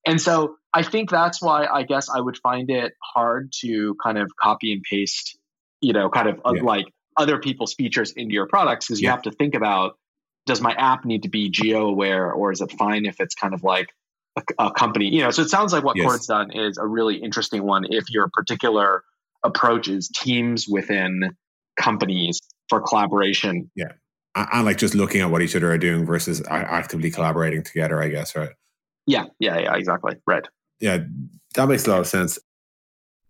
And 0.06 0.22
so 0.22 0.58
I 0.74 0.84
think 0.84 1.10
that's 1.10 1.42
why 1.42 1.66
I 1.66 1.84
guess 1.84 2.10
I 2.10 2.20
would 2.20 2.38
find 2.38 2.70
it 2.70 2.94
hard 3.02 3.52
to 3.62 3.96
kind 4.04 4.18
of 4.18 4.30
copy 4.40 4.74
and 4.74 4.84
paste, 4.84 5.38
you 5.82 5.94
know, 5.94 6.10
kind 6.10 6.30
of 6.30 6.42
uh, 6.46 6.54
yeah. 6.56 6.62
like 6.62 6.86
other 7.18 7.40
people's 7.40 7.74
features 7.74 8.12
into 8.12 8.34
your 8.34 8.48
products 8.48 8.88
because 8.88 9.02
you 9.02 9.10
have 9.10 9.22
to 9.24 9.32
think 9.32 9.56
about 9.56 9.98
does 10.46 10.62
my 10.62 10.74
app 10.74 11.06
need 11.06 11.24
to 11.24 11.30
be 11.30 11.50
geo 11.50 11.88
aware 11.88 12.32
or 12.32 12.52
is 12.52 12.60
it 12.60 12.72
fine 12.72 13.06
if 13.06 13.20
it's 13.20 13.34
kind 13.34 13.54
of 13.54 13.64
like 13.64 13.90
a, 14.36 14.66
a 14.66 14.72
company? 14.72 15.14
You 15.14 15.22
know, 15.22 15.32
so 15.32 15.42
it 15.44 15.50
sounds 15.50 15.72
like 15.72 15.84
what 15.84 15.96
yes. 15.96 16.06
Cord's 16.06 16.28
done 16.28 16.52
is 16.52 16.78
a 16.78 16.86
really 16.86 17.16
interesting 17.16 17.64
one 17.64 17.86
if 17.90 18.10
your 18.10 18.30
particular 18.34 19.04
approach 19.44 19.88
is 19.88 20.10
teams 20.10 20.68
within 20.68 21.36
companies 21.78 22.40
for 22.70 22.82
collaboration. 22.82 23.70
Yeah. 23.76 23.94
And 24.36 24.66
like 24.66 24.78
just 24.78 24.96
looking 24.96 25.22
at 25.22 25.30
what 25.30 25.42
each 25.42 25.56
other 25.56 25.72
are 25.72 25.78
doing 25.78 26.06
versus 26.06 26.42
actively 26.50 27.12
collaborating 27.12 27.64
together, 27.64 28.02
I 28.02 28.10
guess, 28.10 28.36
right? 28.36 28.50
Yeah, 29.06 29.26
yeah, 29.40 29.60
yeah, 29.60 29.76
exactly. 29.76 30.16
Right. 30.26 30.46
Yeah, 30.80 31.00
that 31.56 31.68
makes 31.68 31.86
a 31.86 31.92
lot 31.92 32.00
of 32.00 32.08
sense. 32.08 32.40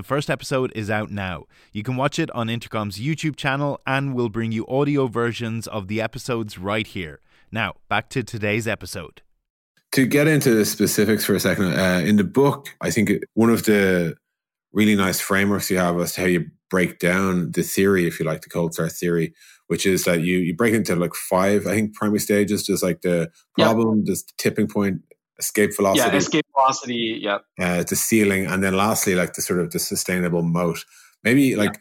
The 0.00 0.04
first 0.04 0.30
episode 0.30 0.72
is 0.74 0.88
out 0.88 1.10
now. 1.10 1.44
You 1.74 1.82
can 1.82 1.94
watch 1.94 2.18
it 2.18 2.30
on 2.30 2.48
Intercom's 2.48 2.98
YouTube 2.98 3.36
channel 3.36 3.82
and 3.86 4.14
we'll 4.14 4.30
bring 4.30 4.50
you 4.50 4.66
audio 4.66 5.08
versions 5.08 5.66
of 5.66 5.88
the 5.88 6.00
episodes 6.00 6.56
right 6.56 6.86
here. 6.86 7.20
Now, 7.52 7.74
back 7.90 8.08
to 8.08 8.22
today's 8.22 8.66
episode. 8.66 9.20
To 9.92 10.06
get 10.06 10.26
into 10.26 10.54
the 10.54 10.64
specifics 10.64 11.26
for 11.26 11.34
a 11.34 11.40
second, 11.40 11.78
uh, 11.78 12.00
in 12.02 12.16
the 12.16 12.24
book, 12.24 12.74
I 12.80 12.90
think 12.90 13.10
one 13.34 13.50
of 13.50 13.64
the 13.64 14.16
really 14.72 14.96
nice 14.96 15.20
frameworks 15.20 15.70
you 15.70 15.76
have 15.76 16.00
as 16.00 16.14
to 16.14 16.22
how 16.22 16.28
you 16.28 16.46
break 16.70 16.98
down 16.98 17.50
the 17.50 17.62
theory, 17.62 18.06
if 18.06 18.18
you 18.18 18.24
like, 18.24 18.40
the 18.40 18.48
cold 18.48 18.72
start 18.72 18.92
theory, 18.92 19.34
which 19.66 19.84
is 19.84 20.04
that 20.04 20.22
you 20.22 20.38
you 20.38 20.56
break 20.56 20.72
it 20.72 20.76
into 20.76 20.96
like 20.96 21.14
five, 21.14 21.66
I 21.66 21.74
think, 21.74 21.92
primary 21.92 22.20
stages, 22.20 22.62
just 22.62 22.82
like 22.82 23.02
the 23.02 23.30
problem, 23.58 23.98
yep. 23.98 24.06
the 24.06 24.22
tipping 24.38 24.66
point, 24.66 25.02
escape 25.40 25.74
velocity. 25.74 26.08
Yeah, 26.08 26.16
escape 26.16 26.46
velocity. 26.54 27.18
Yeah. 27.20 27.38
Uh, 27.58 27.82
the 27.82 27.96
ceiling, 27.96 28.46
and 28.46 28.62
then 28.62 28.74
lastly, 28.76 29.16
like 29.16 29.34
the 29.34 29.42
sort 29.42 29.58
of 29.58 29.72
the 29.72 29.80
sustainable 29.80 30.42
moat. 30.42 30.84
Maybe 31.24 31.56
like. 31.56 31.74
Yeah. 31.74 31.80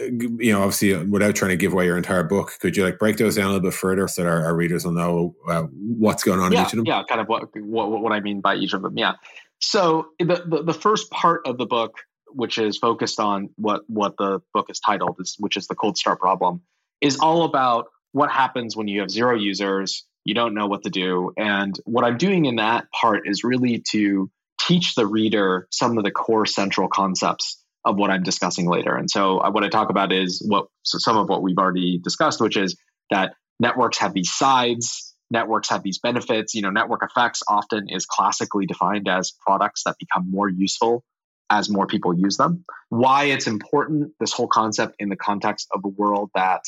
You 0.00 0.52
know, 0.52 0.62
obviously, 0.62 0.96
without 1.04 1.36
trying 1.36 1.50
to 1.50 1.56
give 1.56 1.72
away 1.74 1.84
your 1.84 1.98
entire 1.98 2.24
book, 2.24 2.52
could 2.60 2.76
you 2.76 2.82
like 2.82 2.98
break 2.98 3.18
those 3.18 3.36
down 3.36 3.44
a 3.44 3.48
little 3.52 3.70
bit 3.70 3.74
further 3.74 4.08
so 4.08 4.22
that 4.22 4.28
our, 4.28 4.46
our 4.46 4.56
readers 4.56 4.84
will 4.84 4.92
know 4.92 5.36
uh, 5.46 5.64
what's 5.70 6.24
going 6.24 6.40
on 6.40 6.50
yeah, 6.50 6.60
in 6.60 6.66
each 6.66 6.72
of 6.72 6.76
them? 6.78 6.86
Yeah, 6.86 7.02
kind 7.08 7.20
of 7.20 7.28
what, 7.28 7.44
what 7.54 8.00
what 8.00 8.10
I 8.10 8.18
mean 8.20 8.40
by 8.40 8.56
each 8.56 8.72
of 8.72 8.82
them. 8.82 8.96
Yeah. 8.96 9.12
So 9.60 10.08
the, 10.18 10.42
the 10.46 10.62
the 10.64 10.74
first 10.74 11.10
part 11.10 11.42
of 11.46 11.56
the 11.56 11.66
book, 11.66 11.98
which 12.28 12.58
is 12.58 12.78
focused 12.78 13.20
on 13.20 13.50
what 13.56 13.82
what 13.86 14.16
the 14.16 14.40
book 14.54 14.70
is 14.70 14.80
titled, 14.80 15.18
is 15.20 15.36
which 15.38 15.56
is 15.56 15.68
the 15.68 15.76
cold 15.76 15.98
start 15.98 16.18
problem, 16.18 16.62
is 17.00 17.18
all 17.20 17.44
about 17.44 17.86
what 18.12 18.30
happens 18.30 18.74
when 18.74 18.88
you 18.88 19.00
have 19.00 19.10
zero 19.10 19.36
users 19.36 20.04
you 20.24 20.34
don't 20.34 20.54
know 20.54 20.66
what 20.66 20.84
to 20.84 20.90
do. 20.90 21.32
And 21.36 21.78
what 21.84 22.04
I'm 22.04 22.18
doing 22.18 22.44
in 22.44 22.56
that 22.56 22.86
part 22.92 23.22
is 23.26 23.44
really 23.44 23.82
to 23.90 24.30
teach 24.60 24.94
the 24.94 25.06
reader 25.06 25.66
some 25.70 25.98
of 25.98 26.04
the 26.04 26.10
core 26.10 26.46
central 26.46 26.88
concepts 26.88 27.58
of 27.84 27.96
what 27.96 28.10
I'm 28.10 28.22
discussing 28.22 28.68
later. 28.68 28.94
And 28.94 29.10
so 29.10 29.38
uh, 29.38 29.50
what 29.50 29.64
I 29.64 29.68
talk 29.68 29.90
about 29.90 30.12
is 30.12 30.42
what 30.46 30.66
so 30.82 30.98
some 30.98 31.16
of 31.16 31.28
what 31.28 31.42
we've 31.42 31.58
already 31.58 31.98
discussed, 31.98 32.40
which 32.40 32.56
is 32.56 32.76
that 33.10 33.34
networks 33.58 33.98
have 33.98 34.14
these 34.14 34.32
sides, 34.32 35.14
networks 35.30 35.68
have 35.70 35.82
these 35.82 35.98
benefits. 35.98 36.54
You 36.54 36.62
know, 36.62 36.70
network 36.70 37.02
effects 37.02 37.42
often 37.48 37.88
is 37.88 38.06
classically 38.06 38.66
defined 38.66 39.08
as 39.08 39.32
products 39.44 39.82
that 39.84 39.96
become 39.98 40.30
more 40.30 40.48
useful 40.48 41.02
as 41.50 41.68
more 41.68 41.86
people 41.86 42.14
use 42.14 42.36
them. 42.36 42.64
Why 42.88 43.24
it's 43.24 43.46
important, 43.46 44.12
this 44.20 44.32
whole 44.32 44.46
concept 44.46 44.96
in 45.00 45.08
the 45.08 45.16
context 45.16 45.68
of 45.74 45.82
a 45.84 45.88
world 45.88 46.30
that 46.34 46.62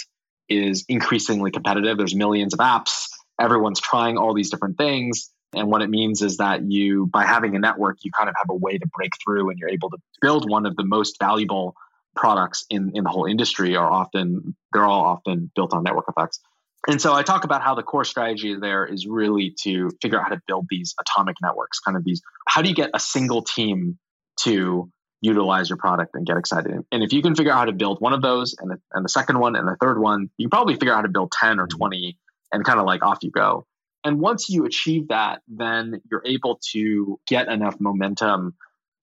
is 0.48 0.84
increasingly 0.88 1.52
competitive. 1.52 1.96
There's 1.96 2.14
millions 2.14 2.52
of 2.52 2.58
apps 2.58 3.06
everyone's 3.40 3.80
trying 3.80 4.16
all 4.16 4.34
these 4.34 4.50
different 4.50 4.78
things. 4.78 5.30
And 5.54 5.68
what 5.68 5.82
it 5.82 5.90
means 5.90 6.22
is 6.22 6.38
that 6.38 6.62
you, 6.70 7.06
by 7.06 7.24
having 7.24 7.54
a 7.54 7.58
network, 7.58 7.98
you 8.02 8.10
kind 8.10 8.28
of 8.28 8.34
have 8.36 8.50
a 8.50 8.54
way 8.54 8.78
to 8.78 8.86
break 8.96 9.12
through 9.22 9.50
and 9.50 9.58
you're 9.58 9.70
able 9.70 9.90
to 9.90 9.98
build 10.20 10.50
one 10.50 10.66
of 10.66 10.76
the 10.76 10.84
most 10.84 11.16
valuable 11.20 11.74
products 12.16 12.64
in, 12.70 12.92
in 12.94 13.04
the 13.04 13.10
whole 13.10 13.26
industry 13.26 13.76
are 13.76 13.90
often, 13.90 14.56
they're 14.72 14.84
all 14.84 15.04
often 15.04 15.50
built 15.54 15.74
on 15.74 15.82
network 15.82 16.06
effects. 16.08 16.40
And 16.86 17.00
so 17.00 17.14
I 17.14 17.22
talk 17.22 17.44
about 17.44 17.62
how 17.62 17.74
the 17.74 17.82
core 17.82 18.04
strategy 18.04 18.54
there 18.56 18.84
is 18.84 19.06
really 19.06 19.54
to 19.62 19.90
figure 20.02 20.18
out 20.18 20.24
how 20.24 20.34
to 20.34 20.42
build 20.46 20.66
these 20.68 20.94
atomic 21.00 21.36
networks, 21.42 21.80
kind 21.80 21.96
of 21.96 22.04
these, 22.04 22.20
how 22.46 22.62
do 22.62 22.68
you 22.68 22.74
get 22.74 22.90
a 22.92 23.00
single 23.00 23.42
team 23.42 23.98
to 24.40 24.90
utilize 25.22 25.70
your 25.70 25.78
product 25.78 26.14
and 26.14 26.26
get 26.26 26.36
excited? 26.36 26.84
And 26.92 27.02
if 27.02 27.12
you 27.12 27.22
can 27.22 27.34
figure 27.34 27.52
out 27.52 27.58
how 27.58 27.64
to 27.64 27.72
build 27.72 28.00
one 28.00 28.12
of 28.12 28.20
those 28.20 28.54
and 28.58 28.70
the, 28.70 28.78
and 28.92 29.04
the 29.04 29.08
second 29.08 29.38
one 29.38 29.56
and 29.56 29.66
the 29.66 29.76
third 29.80 29.98
one, 29.98 30.28
you 30.36 30.46
can 30.46 30.50
probably 30.50 30.74
figure 30.74 30.92
out 30.92 30.96
how 30.96 31.02
to 31.02 31.08
build 31.08 31.32
10 31.32 31.58
or 31.58 31.66
20 31.66 32.18
and 32.54 32.64
kind 32.64 32.78
of 32.78 32.86
like 32.86 33.02
off 33.02 33.18
you 33.22 33.30
go. 33.30 33.66
And 34.04 34.20
once 34.20 34.48
you 34.50 34.66
achieve 34.66 35.08
that, 35.08 35.40
then 35.48 36.00
you're 36.10 36.22
able 36.24 36.60
to 36.72 37.18
get 37.26 37.48
enough 37.48 37.76
momentum 37.80 38.54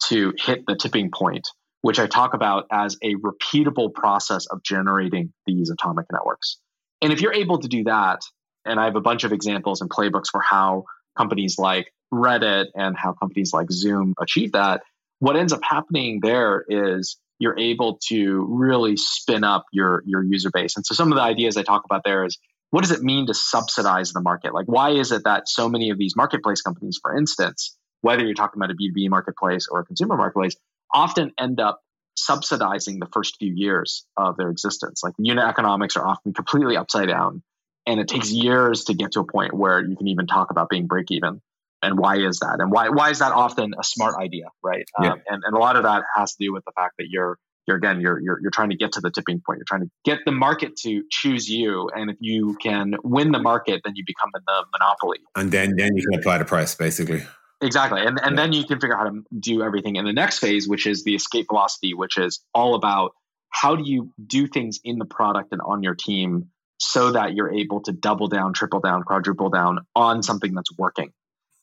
to 0.07 0.33
hit 0.37 0.65
the 0.67 0.75
tipping 0.75 1.11
point, 1.11 1.47
which 1.81 1.99
I 1.99 2.07
talk 2.07 2.33
about 2.33 2.65
as 2.71 2.97
a 3.03 3.15
repeatable 3.15 3.93
process 3.93 4.45
of 4.47 4.63
generating 4.63 5.33
these 5.45 5.69
atomic 5.69 6.05
networks. 6.11 6.57
And 7.01 7.11
if 7.11 7.21
you're 7.21 7.33
able 7.33 7.59
to 7.59 7.67
do 7.67 7.83
that, 7.85 8.21
and 8.63 8.79
I 8.79 8.85
have 8.85 8.95
a 8.95 9.01
bunch 9.01 9.23
of 9.23 9.33
examples 9.33 9.81
and 9.81 9.89
playbooks 9.89 10.29
for 10.31 10.41
how 10.41 10.85
companies 11.17 11.57
like 11.57 11.91
Reddit 12.13 12.67
and 12.75 12.95
how 12.95 13.13
companies 13.13 13.53
like 13.53 13.71
Zoom 13.71 14.13
achieve 14.21 14.51
that, 14.51 14.81
what 15.19 15.35
ends 15.35 15.51
up 15.51 15.61
happening 15.63 16.19
there 16.21 16.63
is 16.67 17.17
you're 17.39 17.57
able 17.57 17.99
to 18.09 18.45
really 18.49 18.97
spin 18.97 19.43
up 19.43 19.65
your 19.71 20.03
your 20.05 20.23
user 20.23 20.51
base. 20.53 20.75
And 20.75 20.85
so 20.85 20.93
some 20.93 21.11
of 21.11 21.15
the 21.15 21.23
ideas 21.23 21.57
I 21.57 21.63
talk 21.63 21.83
about 21.85 22.03
there 22.03 22.23
is 22.23 22.37
what 22.71 22.81
does 22.81 22.91
it 22.91 23.03
mean 23.03 23.27
to 23.27 23.33
subsidize 23.33 24.13
the 24.13 24.21
market? 24.21 24.53
Like, 24.53 24.65
why 24.65 24.91
is 24.91 25.11
it 25.11 25.23
that 25.25 25.47
so 25.47 25.69
many 25.69 25.91
of 25.91 25.97
these 25.97 26.15
marketplace 26.15 26.61
companies, 26.61 26.99
for 27.01 27.15
instance, 27.15 27.77
whether 28.01 28.25
you're 28.25 28.33
talking 28.33 28.59
about 28.61 28.71
a 28.71 28.75
B2B 28.75 29.09
marketplace 29.09 29.67
or 29.69 29.81
a 29.81 29.85
consumer 29.85 30.17
marketplace, 30.17 30.55
often 30.93 31.31
end 31.37 31.59
up 31.59 31.81
subsidizing 32.15 32.99
the 32.99 33.07
first 33.13 33.37
few 33.39 33.53
years 33.53 34.05
of 34.17 34.37
their 34.37 34.49
existence? 34.49 35.01
Like, 35.03 35.13
the 35.17 35.25
unit 35.25 35.45
economics 35.45 35.97
are 35.97 36.07
often 36.07 36.33
completely 36.33 36.77
upside 36.77 37.09
down. 37.09 37.43
And 37.85 37.99
it 37.99 38.07
takes 38.07 38.31
years 38.31 38.85
to 38.85 38.93
get 38.93 39.13
to 39.13 39.21
a 39.21 39.25
point 39.25 39.53
where 39.53 39.83
you 39.83 39.95
can 39.97 40.07
even 40.07 40.27
talk 40.27 40.51
about 40.51 40.69
being 40.69 40.87
break 40.87 41.11
even. 41.11 41.41
And 41.81 41.97
why 41.97 42.17
is 42.17 42.39
that? 42.39 42.57
And 42.59 42.71
why, 42.71 42.89
why 42.89 43.09
is 43.09 43.19
that 43.19 43.31
often 43.31 43.73
a 43.77 43.83
smart 43.83 44.15
idea, 44.21 44.45
right? 44.63 44.85
Yeah. 45.01 45.13
Um, 45.13 45.21
and, 45.27 45.43
and 45.45 45.55
a 45.55 45.59
lot 45.59 45.75
of 45.75 45.83
that 45.83 46.03
has 46.15 46.35
to 46.35 46.45
do 46.45 46.53
with 46.53 46.63
the 46.63 46.71
fact 46.75 46.93
that 46.99 47.07
you're 47.09 47.37
you're 47.67 47.77
again 47.77 48.01
you're, 48.01 48.19
you're 48.19 48.39
you're 48.41 48.51
trying 48.51 48.69
to 48.69 48.75
get 48.75 48.91
to 48.93 49.01
the 49.01 49.11
tipping 49.11 49.41
point 49.45 49.57
you're 49.57 49.65
trying 49.67 49.81
to 49.81 49.89
get 50.03 50.19
the 50.25 50.31
market 50.31 50.75
to 50.75 51.03
choose 51.09 51.49
you 51.49 51.89
and 51.95 52.09
if 52.09 52.17
you 52.19 52.57
can 52.61 52.95
win 53.03 53.31
the 53.31 53.39
market 53.39 53.81
then 53.83 53.93
you 53.95 54.03
become 54.05 54.29
in 54.35 54.41
the 54.45 54.65
monopoly 54.77 55.19
and 55.35 55.51
then 55.51 55.75
then 55.77 55.95
you 55.95 56.03
can 56.09 56.19
apply 56.19 56.37
the 56.37 56.45
price 56.45 56.75
basically 56.75 57.23
exactly 57.61 58.01
and 58.01 58.19
and 58.21 58.31
yeah. 58.31 58.41
then 58.41 58.53
you 58.53 58.63
can 58.63 58.79
figure 58.79 58.95
out 58.97 59.05
how 59.05 59.09
to 59.09 59.23
do 59.39 59.61
everything 59.61 59.95
in 59.95 60.05
the 60.05 60.13
next 60.13 60.39
phase 60.39 60.67
which 60.67 60.87
is 60.87 61.03
the 61.03 61.15
escape 61.15 61.47
velocity 61.49 61.93
which 61.93 62.17
is 62.17 62.43
all 62.53 62.75
about 62.75 63.11
how 63.49 63.75
do 63.75 63.83
you 63.83 64.11
do 64.25 64.47
things 64.47 64.79
in 64.83 64.97
the 64.97 65.05
product 65.05 65.51
and 65.51 65.61
on 65.61 65.83
your 65.83 65.93
team 65.93 66.49
so 66.81 67.11
that 67.11 67.35
you're 67.35 67.53
able 67.53 67.79
to 67.81 67.91
double 67.91 68.27
down, 68.27 68.53
triple 68.53 68.79
down, 68.79 69.03
quadruple 69.03 69.51
down 69.51 69.85
on 69.95 70.23
something 70.23 70.55
that's 70.55 70.75
working. 70.79 71.13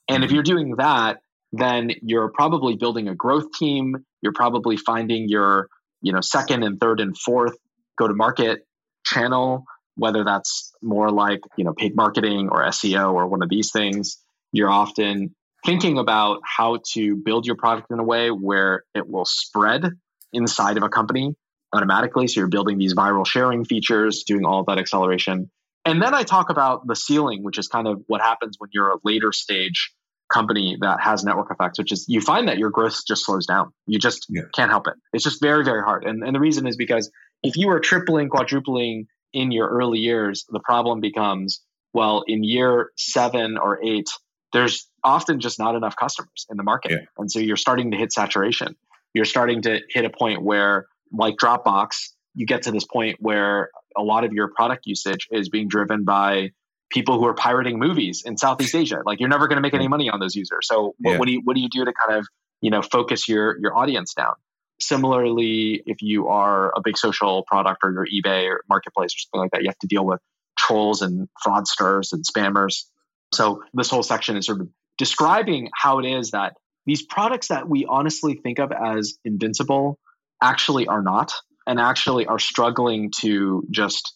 And 0.07 0.23
if 0.23 0.29
mm-hmm. 0.29 0.35
you're 0.37 0.43
doing 0.45 0.77
that, 0.77 1.19
then 1.53 1.91
you're 2.03 2.29
probably 2.29 2.77
building 2.77 3.09
a 3.09 3.17
growth 3.17 3.51
team. 3.59 3.97
You're 4.23 4.33
probably 4.33 4.77
finding 4.77 5.29
your, 5.29 5.69
you 6.01 6.13
know, 6.13 6.21
second 6.21 6.63
and 6.63 6.81
third 6.81 7.01
and 7.01 7.17
fourth 7.17 7.57
go 7.99 8.07
to 8.07 8.15
market 8.15 8.67
channel, 9.05 9.65
whether 9.97 10.25
that's 10.25 10.73
more 10.83 11.11
like, 11.11 11.41
you 11.57 11.65
know, 11.65 11.73
paid 11.73 11.97
marketing 11.97 12.49
or 12.51 12.63
SEO 12.65 13.13
or 13.13 13.27
one 13.27 13.43
of 13.43 13.49
these 13.49 13.71
things. 13.73 14.19
You're 14.53 14.71
often 14.71 15.35
thinking 15.67 15.99
about 15.99 16.41
how 16.45 16.79
to 16.93 17.17
build 17.17 17.47
your 17.47 17.57
product 17.57 17.91
in 17.91 17.99
a 17.99 18.05
way 18.05 18.31
where 18.31 18.85
it 18.95 19.09
will 19.09 19.25
spread 19.25 19.91
inside 20.33 20.77
of 20.77 20.83
a 20.83 20.89
company 20.89 21.35
automatically. 21.73 22.29
So 22.29 22.41
you're 22.41 22.49
building 22.49 22.79
these 22.79 22.95
viral 22.95 23.27
sharing 23.27 23.65
features, 23.65 24.25
doing 24.27 24.45
all 24.45 24.65
that 24.65 24.79
acceleration. 24.79 25.51
And 25.85 26.03
then 26.03 26.15
I 26.15 26.23
talk 26.23 26.51
about 26.51 26.87
the 26.87 26.95
ceiling, 26.95 27.43
which 27.43 27.59
is 27.59 27.69
kind 27.69 27.87
of 27.87 28.03
what 28.07 28.21
happens 28.21 28.57
when 28.59 28.71
you're 28.73 28.91
a 28.91 28.99
later 29.05 29.33
stage 29.33 29.93
company 30.33 30.77
that 30.81 31.01
has 31.01 31.25
network 31.25 31.51
effects, 31.51 31.79
which 31.79 31.93
is 31.93 32.05
you 32.09 32.21
find 32.21 32.49
that 32.49 32.59
your 32.59 32.71
growth 32.71 33.01
just 33.07 33.25
slows 33.25 33.47
down. 33.47 33.73
You 33.87 33.99
just 33.99 34.27
yeah. 34.29 34.43
can't 34.55 34.71
help 34.71 34.87
it. 34.87 34.95
It's 35.13 35.25
just 35.25 35.41
very, 35.41 35.65
very 35.65 35.83
hard. 35.83 36.05
And, 36.05 36.23
and 36.23 36.35
the 36.35 36.41
reason 36.41 36.67
is 36.67 36.77
because 36.77 37.11
if 37.43 37.57
you 37.57 37.71
are 37.71 37.81
tripling, 37.81 38.29
quadrupling 38.29 39.07
in 39.33 39.53
your 39.53 39.69
early 39.69 39.99
years, 39.99 40.45
the 40.51 40.61
problem 40.61 41.01
becomes 41.01 41.63
well, 41.95 42.23
in 42.27 42.45
year 42.45 42.91
seven 42.97 43.57
or 43.59 43.83
eight, 43.85 44.09
there's 44.53 44.89
often 45.05 45.41
just 45.41 45.59
not 45.59 45.75
enough 45.75 45.97
customers 45.97 46.47
in 46.51 46.57
the 46.57 46.63
market. 46.63 46.93
Yeah. 46.93 46.99
And 47.19 47.31
so 47.31 47.39
you're 47.39 47.57
starting 47.57 47.91
to 47.93 47.97
hit 47.97 48.13
saturation. 48.13 48.77
You're 49.15 49.25
starting 49.25 49.63
to 49.63 49.81
hit 49.89 50.05
a 50.05 50.11
point 50.11 50.43
where 50.43 50.87
like 51.13 51.37
Dropbox, 51.37 52.11
you 52.35 52.47
get 52.47 52.63
to 52.63 52.71
this 52.71 52.85
point 52.85 53.17
where 53.21 53.71
a 53.97 54.03
lot 54.03 54.25
of 54.25 54.33
your 54.33 54.49
product 54.49 54.87
usage 54.87 55.27
is 55.31 55.49
being 55.49 55.69
driven 55.69 56.05
by 56.05 56.51
people 56.91 57.19
who 57.19 57.27
are 57.27 57.35
pirating 57.35 57.79
movies 57.79 58.23
in 58.25 58.37
Southeast 58.37 58.75
Asia. 58.75 59.03
Like 59.05 59.21
you're 59.21 59.29
never 59.29 59.49
going 59.49 59.57
to 59.57 59.63
make 59.63 59.75
any 59.75 59.89
money 59.89 60.09
on 60.09 60.21
those 60.21 60.35
users. 60.35 60.67
So 60.67 60.95
what, 60.99 61.13
yeah. 61.13 61.19
what, 61.19 61.27
do 61.27 61.33
you 61.33 61.41
what 61.45 61.55
do 61.55 61.63
you 61.63 61.69
do 61.69 61.85
to 61.85 61.93
kind 61.93 62.19
of 62.19 62.27
you 62.61 62.71
know 62.71 62.83
focus 62.83 63.29
your 63.29 63.59
your 63.61 63.77
audience 63.77 64.15
down? 64.15 64.35
Similarly, 64.81 65.83
if 65.87 66.03
you 66.03 66.29
are 66.29 66.73
a 66.77 66.81
big 66.83 66.97
social 66.97 67.45
product 67.47 67.81
or 67.83 67.93
your 67.93 68.07
eBay 68.07 68.49
or 68.49 68.63
marketplace 68.69 69.13
or 69.13 69.19
something 69.19 69.41
like 69.41 69.51
that, 69.53 69.63
you 69.63 69.69
have 69.69 69.79
to 69.79 69.89
deal 69.89 70.05
with 70.05 70.21
trolls 70.57 71.03
and 71.03 71.29
fraudsters 71.45 72.13
and 72.13 72.25
spammers. 72.25 72.85
So 73.33 73.63
this 73.75 73.91
whole 73.91 74.03
section 74.03 74.37
is 74.37 74.47
sort 74.47 74.61
of 74.61 74.69
describing 74.97 75.71
how 75.75 75.99
it 75.99 76.07
is 76.07 76.31
that 76.31 76.55
these 76.87 77.03
products 77.03 77.49
that 77.49 77.69
we 77.69 77.87
honestly 77.87 78.35
think 78.35 78.59
of 78.59 78.73
as 78.73 79.19
invincible 79.25 79.99
actually 80.43 80.87
are 80.87 81.03
not 81.03 81.33
and 81.67 81.79
actually 81.79 82.27
are 82.27 82.39
struggling 82.39 83.13
to 83.21 83.67
just 83.71 84.15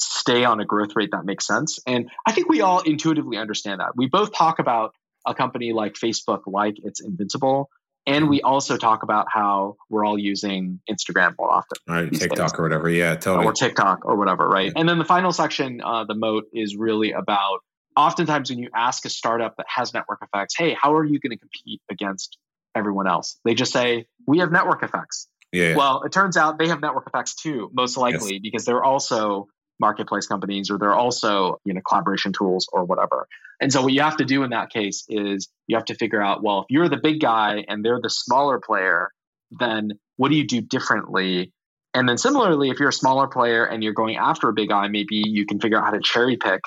stay 0.00 0.44
on 0.44 0.60
a 0.60 0.64
growth 0.64 0.90
rate 0.94 1.10
that 1.12 1.24
makes 1.24 1.46
sense. 1.46 1.78
And 1.86 2.10
I 2.26 2.32
think 2.32 2.48
we 2.48 2.60
all 2.60 2.80
intuitively 2.80 3.36
understand 3.36 3.80
that. 3.80 3.96
We 3.96 4.08
both 4.08 4.32
talk 4.32 4.58
about 4.58 4.94
a 5.26 5.34
company 5.34 5.72
like 5.72 5.94
Facebook 5.94 6.42
like 6.46 6.76
it's 6.82 7.00
invincible. 7.00 7.68
And 8.08 8.28
we 8.28 8.40
also 8.40 8.76
talk 8.76 9.02
about 9.02 9.26
how 9.28 9.76
we're 9.90 10.04
all 10.04 10.16
using 10.16 10.80
Instagram 10.88 11.34
more 11.38 11.50
often. 11.50 11.78
Right, 11.88 12.12
TikTok 12.12 12.52
days. 12.52 12.54
or 12.56 12.62
whatever. 12.62 12.88
Yeah, 12.88 13.16
totally. 13.16 13.46
Or 13.46 13.52
TikTok 13.52 14.04
or 14.04 14.16
whatever, 14.16 14.48
right? 14.48 14.66
Yeah. 14.66 14.80
And 14.80 14.88
then 14.88 14.98
the 14.98 15.04
final 15.04 15.32
section, 15.32 15.80
uh, 15.84 16.04
the 16.04 16.14
moat, 16.14 16.44
is 16.52 16.76
really 16.76 17.10
about 17.10 17.60
oftentimes 17.96 18.50
when 18.50 18.60
you 18.60 18.68
ask 18.74 19.04
a 19.06 19.10
startup 19.10 19.56
that 19.56 19.66
has 19.68 19.92
network 19.92 20.20
effects, 20.22 20.54
hey, 20.56 20.76
how 20.80 20.94
are 20.94 21.04
you 21.04 21.18
going 21.18 21.32
to 21.32 21.38
compete 21.38 21.80
against 21.90 22.38
everyone 22.76 23.08
else? 23.08 23.40
They 23.44 23.54
just 23.54 23.72
say, 23.72 24.06
we 24.24 24.38
have 24.38 24.52
network 24.52 24.84
effects. 24.84 25.26
Yeah. 25.52 25.74
Well, 25.74 26.02
it 26.02 26.12
turns 26.12 26.36
out 26.36 26.58
they 26.58 26.68
have 26.68 26.80
network 26.80 27.08
effects 27.08 27.34
too, 27.34 27.70
most 27.72 27.96
likely, 27.96 28.34
yes. 28.34 28.40
because 28.42 28.64
they're 28.64 28.84
also 28.84 29.48
marketplace 29.78 30.26
companies 30.26 30.70
or 30.70 30.78
they're 30.78 30.94
also, 30.94 31.60
you 31.64 31.74
know, 31.74 31.80
collaboration 31.86 32.32
tools 32.32 32.68
or 32.72 32.84
whatever. 32.84 33.28
And 33.60 33.72
so 33.72 33.82
what 33.82 33.92
you 33.92 34.02
have 34.02 34.18
to 34.18 34.24
do 34.24 34.42
in 34.42 34.50
that 34.50 34.70
case 34.70 35.04
is 35.08 35.48
you 35.66 35.76
have 35.76 35.86
to 35.86 35.94
figure 35.94 36.22
out, 36.22 36.42
well, 36.42 36.60
if 36.60 36.66
you're 36.70 36.88
the 36.88 36.98
big 36.98 37.20
guy 37.20 37.64
and 37.68 37.84
they're 37.84 38.00
the 38.00 38.10
smaller 38.10 38.60
player, 38.60 39.10
then 39.50 39.92
what 40.16 40.30
do 40.30 40.36
you 40.36 40.46
do 40.46 40.60
differently? 40.60 41.52
And 41.94 42.08
then 42.08 42.18
similarly, 42.18 42.68
if 42.68 42.78
you're 42.78 42.90
a 42.90 42.92
smaller 42.92 43.26
player 43.26 43.64
and 43.64 43.82
you're 43.82 43.94
going 43.94 44.16
after 44.16 44.48
a 44.48 44.52
big 44.52 44.68
guy, 44.68 44.88
maybe 44.88 45.22
you 45.24 45.46
can 45.46 45.60
figure 45.60 45.78
out 45.78 45.84
how 45.84 45.90
to 45.92 46.00
cherry 46.00 46.36
pick 46.36 46.60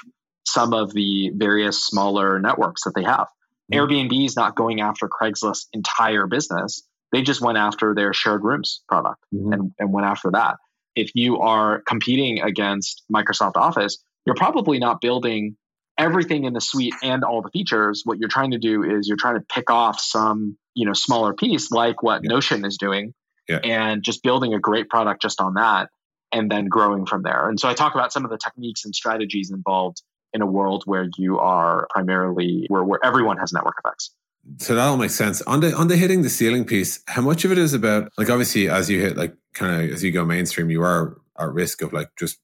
some 0.46 0.74
of 0.74 0.92
the 0.94 1.32
various 1.36 1.86
smaller 1.86 2.40
networks 2.40 2.84
that 2.84 2.94
they 2.96 3.04
have. 3.04 3.28
Mm-hmm. 3.72 3.80
Airbnb 3.80 4.26
is 4.26 4.36
not 4.36 4.56
going 4.56 4.82
after 4.82 5.08
Craigslist's 5.08 5.68
entire 5.74 6.26
business. 6.26 6.84
They 7.12 7.22
just 7.22 7.42
went 7.42 7.58
after 7.58 7.94
their 7.94 8.14
shared 8.14 8.44
rooms 8.44 8.82
product 8.88 9.24
mm-hmm. 9.34 9.54
and, 9.54 9.72
and 9.78 9.94
went 9.94 10.08
after 10.08 10.32
that. 10.32 10.58
If 11.00 11.12
you 11.16 11.40
are 11.40 11.82
competing 11.88 12.42
against 12.42 13.04
Microsoft 13.14 13.56
Office, 13.56 13.98
you're 14.26 14.36
probably 14.36 14.80
not 14.80 15.02
building 15.02 15.56
everything 15.98 16.46
in 16.46 16.54
the 16.54 16.62
suite 16.62 16.94
and 17.04 17.24
all 17.24 17.42
the 17.42 17.50
features. 17.50 18.02
What 18.06 18.18
you're 18.20 18.30
trying 18.30 18.52
to 18.52 18.58
do 18.58 18.84
is 18.84 19.08
you're 19.08 19.18
trying 19.18 19.36
to 19.36 19.46
pick 19.54 19.70
off 19.70 20.00
some, 20.00 20.58
you 20.74 20.86
know, 20.86 20.94
smaller 20.94 21.34
piece 21.34 21.72
like 21.72 22.02
what 22.02 22.22
yeah. 22.24 22.30
Notion 22.30 22.66
is 22.66 22.78
doing 22.78 23.14
yeah. 23.48 23.60
and 23.64 24.04
just 24.04 24.24
building 24.24 24.54
a 24.54 24.60
great 24.60 24.90
product 24.90 25.22
just 25.22 25.42
on 25.42 25.56
that 25.56 25.90
and 26.32 26.50
then 26.50 26.68
growing 26.68 27.06
from 27.06 27.24
there. 27.24 27.50
And 27.50 27.60
so 27.60 27.68
I 27.68 27.74
talk 27.74 27.96
about 27.96 28.14
some 28.14 28.24
of 28.24 28.32
the 28.32 28.38
techniques 28.38 28.86
and 28.86 28.96
strategies 28.96 29.52
involved 29.52 30.02
in 30.32 30.42
a 30.42 30.46
world 30.46 30.84
where 30.86 31.08
you 31.18 31.40
are 31.40 31.88
primarily 31.90 32.66
where, 32.70 32.84
where 32.84 33.00
everyone 33.04 33.38
has 33.38 33.52
network 33.52 33.76
effects. 33.84 34.12
So 34.58 34.76
that 34.76 34.88
all 34.88 34.98
makes 34.98 35.16
sense. 35.16 35.42
On 35.44 35.60
the 35.60 35.76
on 35.76 35.90
the 35.90 35.98
hitting 35.98 36.22
the 36.22 36.30
ceiling 36.30 36.66
piece, 36.66 37.02
how 37.08 37.22
much 37.22 37.44
of 37.46 37.52
it 37.52 37.58
is 37.58 37.74
about 37.74 38.12
like 38.18 38.30
obviously 38.30 38.70
as 38.70 38.90
you 38.90 39.02
hit 39.02 39.18
like 39.18 39.36
kind 39.54 39.84
of 39.84 39.92
as 39.92 40.04
you 40.04 40.12
go 40.12 40.26
mainstream, 40.26 40.70
you 40.70 40.82
are 40.84 41.18
at 41.38 41.52
risk 41.52 41.82
of 41.82 41.94
like 41.94 42.10
just 42.18 42.40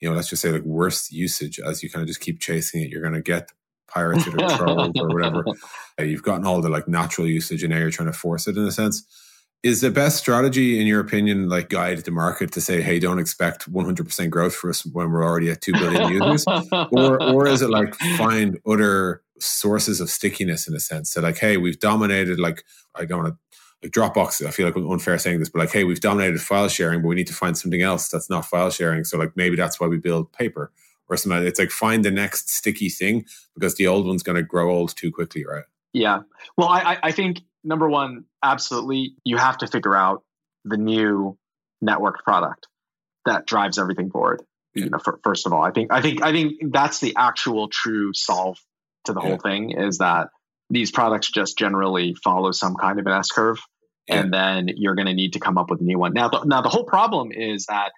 you 0.00 0.08
know 0.08 0.14
let's 0.14 0.28
just 0.28 0.42
say 0.42 0.50
like 0.50 0.62
worse 0.62 1.10
usage 1.10 1.58
as 1.58 1.82
you 1.82 1.90
kind 1.90 2.02
of 2.02 2.08
just 2.08 2.20
keep 2.20 2.40
chasing 2.40 2.82
it. 2.82 2.90
You're 2.90 3.02
going 3.02 3.14
to 3.14 3.22
get 3.22 3.52
pirates 3.88 4.26
or 4.26 4.32
trolled 4.56 4.98
or 4.98 5.08
whatever. 5.08 5.44
Uh, 6.00 6.04
you've 6.04 6.22
gotten 6.22 6.46
all 6.46 6.60
the 6.60 6.68
like 6.68 6.86
natural 6.86 7.26
usage, 7.26 7.64
and 7.64 7.72
now 7.72 7.78
you're 7.80 7.90
trying 7.90 8.06
to 8.06 8.16
force 8.16 8.46
it 8.46 8.56
in 8.56 8.62
a 8.62 8.70
sense. 8.70 9.04
Is 9.64 9.80
the 9.80 9.90
best 9.90 10.16
strategy, 10.16 10.80
in 10.80 10.86
your 10.86 11.00
opinion, 11.00 11.48
like 11.48 11.70
guide 11.70 11.98
the 11.98 12.12
market 12.12 12.52
to 12.52 12.60
say, 12.60 12.80
"Hey, 12.82 13.00
don't 13.00 13.18
expect 13.18 13.68
100% 13.68 14.30
growth 14.30 14.54
for 14.54 14.70
us 14.70 14.86
when 14.86 15.10
we're 15.10 15.24
already 15.24 15.50
at 15.50 15.60
two 15.60 15.72
billion 15.72 16.12
users," 16.12 16.44
or 16.92 17.20
or 17.20 17.48
is 17.48 17.62
it 17.62 17.70
like 17.70 17.96
find 18.16 18.60
other 18.64 19.22
sources 19.40 20.00
of 20.00 20.10
stickiness 20.10 20.68
in 20.68 20.74
a 20.74 20.80
sense. 20.80 21.10
So 21.10 21.20
like, 21.20 21.38
hey, 21.38 21.56
we've 21.56 21.78
dominated 21.78 22.38
like 22.38 22.64
I 22.94 23.04
don't 23.04 23.22
want 23.22 23.34
to 23.34 23.47
like 23.82 23.92
Dropbox. 23.92 24.44
I 24.46 24.50
feel 24.50 24.66
like 24.66 24.76
I'm 24.76 24.90
unfair 24.90 25.18
saying 25.18 25.38
this, 25.38 25.48
but 25.48 25.60
like, 25.60 25.72
hey, 25.72 25.84
we've 25.84 26.00
dominated 26.00 26.40
file 26.40 26.68
sharing, 26.68 27.02
but 27.02 27.08
we 27.08 27.14
need 27.14 27.26
to 27.28 27.34
find 27.34 27.56
something 27.56 27.82
else 27.82 28.08
that's 28.08 28.28
not 28.28 28.44
file 28.44 28.70
sharing. 28.70 29.04
So 29.04 29.18
like 29.18 29.36
maybe 29.36 29.56
that's 29.56 29.78
why 29.78 29.86
we 29.86 29.98
build 29.98 30.32
paper 30.32 30.72
or 31.08 31.16
something. 31.16 31.46
It's 31.46 31.58
like 31.58 31.70
find 31.70 32.04
the 32.04 32.10
next 32.10 32.50
sticky 32.50 32.88
thing 32.88 33.24
because 33.54 33.76
the 33.76 33.86
old 33.86 34.06
one's 34.06 34.22
going 34.22 34.36
to 34.36 34.42
grow 34.42 34.70
old 34.70 34.96
too 34.96 35.10
quickly, 35.10 35.44
right? 35.44 35.64
Yeah. 35.92 36.20
Well, 36.56 36.68
I, 36.68 36.98
I 37.02 37.12
think 37.12 37.40
number 37.64 37.88
one, 37.88 38.24
absolutely, 38.42 39.14
you 39.24 39.36
have 39.36 39.58
to 39.58 39.66
figure 39.66 39.96
out 39.96 40.22
the 40.64 40.76
new 40.76 41.38
network 41.80 42.24
product 42.24 42.66
that 43.24 43.46
drives 43.46 43.78
everything 43.78 44.10
forward. 44.10 44.42
Yeah. 44.74 44.84
You 44.84 44.90
know, 44.90 44.98
for, 44.98 45.18
first 45.24 45.46
of 45.46 45.52
all, 45.52 45.62
I 45.62 45.70
think 45.70 45.92
I 45.92 46.02
think 46.02 46.22
I 46.22 46.32
think 46.32 46.72
that's 46.72 47.00
the 47.00 47.14
actual 47.16 47.68
true 47.68 48.12
solve 48.12 48.58
to 49.06 49.12
the 49.12 49.20
yeah. 49.20 49.28
whole 49.28 49.38
thing 49.38 49.70
is 49.70 49.98
that 49.98 50.28
these 50.70 50.90
products 50.90 51.30
just 51.30 51.58
generally 51.58 52.14
follow 52.22 52.52
some 52.52 52.74
kind 52.74 52.98
of 52.98 53.06
an 53.06 53.12
S 53.12 53.30
curve, 53.30 53.58
yeah. 54.06 54.20
and 54.20 54.32
then 54.32 54.68
you're 54.76 54.94
going 54.94 55.06
to 55.06 55.14
need 55.14 55.34
to 55.34 55.40
come 55.40 55.58
up 55.58 55.70
with 55.70 55.80
a 55.80 55.84
new 55.84 55.98
one. 55.98 56.12
Now, 56.12 56.28
the, 56.28 56.44
now 56.44 56.60
the 56.60 56.68
whole 56.68 56.84
problem 56.84 57.32
is 57.32 57.66
that 57.66 57.92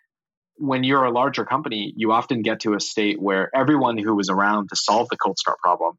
when 0.57 0.85
you're 0.85 1.05
a 1.05 1.11
larger 1.11 1.45
company, 1.45 1.93
you 1.97 2.13
often 2.13 2.43
get 2.43 2.61
to 2.61 2.75
a 2.75 2.81
state 2.81 3.21
where 3.21 3.51
everyone 3.55 3.97
who 3.97 4.15
was 4.15 4.29
around 4.29 4.69
to 4.69 4.77
solve 4.77 5.09
the 5.09 5.17
cold 5.17 5.39
start 5.39 5.59
problem 5.59 5.99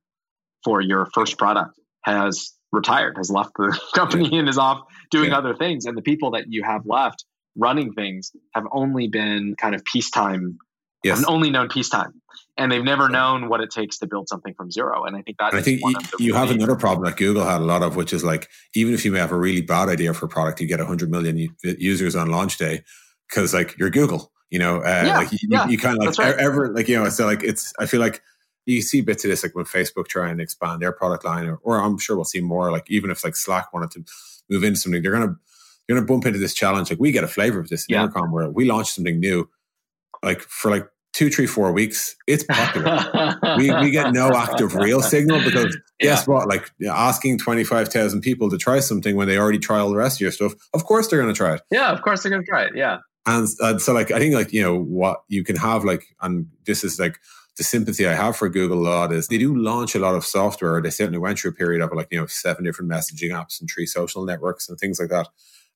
for 0.63 0.81
your 0.81 1.07
first 1.13 1.37
product 1.37 1.79
has 2.03 2.53
retired, 2.71 3.17
has 3.17 3.29
left 3.29 3.51
the 3.57 3.77
company 3.95 4.29
yeah. 4.31 4.39
and 4.39 4.49
is 4.49 4.57
off 4.57 4.81
doing 5.09 5.33
other 5.33 5.55
things, 5.55 5.85
and 5.85 5.97
the 5.97 6.01
people 6.01 6.31
that 6.31 6.45
you 6.47 6.63
have 6.63 6.83
left 6.85 7.25
running 7.57 7.91
things 7.93 8.31
have 8.53 8.63
only 8.71 9.07
been 9.07 9.55
kind 9.57 9.75
of 9.75 9.83
peacetime 9.83 10.57
yes. 11.03 11.19
have 11.19 11.29
only 11.29 11.49
known 11.49 11.69
peacetime 11.69 12.21
and 12.57 12.71
they've 12.71 12.83
never 12.83 13.09
known 13.09 13.49
what 13.49 13.61
it 13.61 13.71
takes 13.71 13.97
to 13.99 14.07
build 14.07 14.27
something 14.27 14.53
from 14.53 14.71
zero. 14.71 15.03
And 15.05 15.15
I 15.15 15.21
think 15.21 15.37
that 15.37 15.53
I 15.53 15.61
think 15.61 15.81
you, 15.81 15.95
you 16.19 16.33
have 16.33 16.51
another 16.51 16.75
problem 16.75 17.05
that 17.05 17.17
Google 17.17 17.45
had 17.45 17.61
a 17.61 17.65
lot 17.65 17.81
of, 17.81 17.95
which 17.95 18.13
is 18.13 18.23
like 18.23 18.49
even 18.75 18.93
if 18.93 19.05
you 19.05 19.11
may 19.11 19.19
have 19.19 19.31
a 19.31 19.37
really 19.37 19.61
bad 19.61 19.89
idea 19.89 20.13
for 20.13 20.25
a 20.25 20.29
product, 20.29 20.61
you 20.61 20.67
get 20.67 20.79
100 20.79 21.09
million 21.09 21.55
users 21.63 22.15
on 22.15 22.29
launch 22.29 22.57
day 22.57 22.83
because 23.29 23.53
like 23.53 23.77
you're 23.77 23.89
Google, 23.89 24.31
you 24.49 24.59
know, 24.59 24.77
uh, 24.77 25.03
yeah, 25.05 25.17
like 25.17 25.31
you, 25.31 25.39
yeah, 25.49 25.67
you, 25.67 25.77
kind 25.77 25.97
of 25.97 26.05
like 26.05 26.17
right. 26.17 26.35
ever 26.37 26.73
like 26.73 26.87
you 26.87 27.01
know, 27.01 27.09
so 27.09 27.25
like 27.25 27.43
it's 27.43 27.73
I 27.79 27.85
feel 27.85 27.99
like 27.99 28.21
you 28.65 28.81
see 28.81 29.01
bits 29.01 29.23
of 29.23 29.29
this 29.29 29.43
like 29.43 29.55
when 29.55 29.65
Facebook 29.65 30.07
try 30.07 30.29
and 30.29 30.39
expand 30.39 30.81
their 30.81 30.91
product 30.91 31.25
line, 31.25 31.47
or, 31.47 31.59
or 31.63 31.81
I'm 31.81 31.97
sure 31.97 32.15
we'll 32.15 32.25
see 32.25 32.41
more. 32.41 32.71
Like 32.71 32.89
even 32.89 33.09
if 33.09 33.23
like 33.23 33.35
Slack 33.35 33.73
wanted 33.73 33.91
to 33.91 34.03
move 34.49 34.63
into 34.63 34.79
something, 34.79 35.01
they're 35.01 35.11
gonna 35.11 35.35
they're 35.87 35.95
gonna 35.95 36.05
bump 36.05 36.25
into 36.25 36.39
this 36.39 36.53
challenge. 36.53 36.89
Like 36.89 36.99
we 36.99 37.11
get 37.11 37.23
a 37.23 37.27
flavor 37.27 37.59
of 37.59 37.69
this 37.69 37.85
in 37.85 37.95
yeah. 37.95 38.03
Intercom 38.03 38.31
where 38.31 38.49
we 38.49 38.65
launch 38.65 38.91
something 38.91 39.19
new, 39.19 39.49
like 40.23 40.41
for 40.41 40.71
like 40.71 40.87
two, 41.13 41.29
three, 41.29 41.45
four 41.45 41.71
weeks, 41.71 42.15
it's 42.27 42.43
popular. 42.43 43.37
we, 43.57 43.73
we 43.81 43.91
get 43.91 44.13
no 44.13 44.33
active 44.33 44.75
real 44.75 45.01
signal 45.01 45.43
because 45.43 45.77
yeah. 45.99 46.11
guess 46.11 46.27
what? 46.27 46.47
Like 46.47 46.69
asking 46.89 47.39
25,000 47.39 48.21
people 48.21 48.49
to 48.49 48.57
try 48.57 48.79
something 48.79 49.15
when 49.15 49.27
they 49.27 49.37
already 49.37 49.59
try 49.59 49.79
all 49.79 49.89
the 49.89 49.97
rest 49.97 50.17
of 50.17 50.21
your 50.21 50.31
stuff, 50.31 50.53
of 50.73 50.85
course 50.85 51.07
they're 51.07 51.21
going 51.21 51.33
to 51.33 51.37
try 51.37 51.55
it. 51.55 51.61
Yeah, 51.69 51.91
of 51.91 52.01
course 52.01 52.23
they're 52.23 52.29
going 52.29 52.43
to 52.43 52.49
try 52.49 52.63
it. 52.63 52.71
Yeah. 52.75 52.99
And, 53.25 53.47
and 53.59 53.81
so, 53.81 53.93
like, 53.93 54.09
I 54.09 54.17
think, 54.17 54.33
like, 54.33 54.51
you 54.51 54.63
know, 54.63 54.81
what 54.81 55.21
you 55.27 55.43
can 55.43 55.55
have, 55.57 55.83
like, 55.83 56.05
and 56.21 56.47
this 56.65 56.83
is 56.83 56.99
like 56.99 57.19
the 57.57 57.63
sympathy 57.63 58.07
I 58.07 58.13
have 58.13 58.35
for 58.35 58.49
Google 58.49 58.79
a 58.79 58.89
lot 58.89 59.13
is 59.13 59.27
they 59.27 59.37
do 59.37 59.55
launch 59.55 59.93
a 59.93 59.99
lot 59.99 60.15
of 60.15 60.25
software. 60.25 60.81
They 60.81 60.89
certainly 60.89 61.19
went 61.19 61.37
through 61.37 61.51
a 61.51 61.53
period 61.53 61.81
of 61.81 61.91
like, 61.93 62.07
you 62.09 62.19
know, 62.19 62.25
seven 62.25 62.63
different 62.63 62.89
messaging 62.89 63.29
apps 63.29 63.59
and 63.59 63.69
three 63.69 63.85
social 63.85 64.25
networks 64.25 64.69
and 64.69 64.79
things 64.79 64.99
like 64.99 65.09
that. 65.09 65.27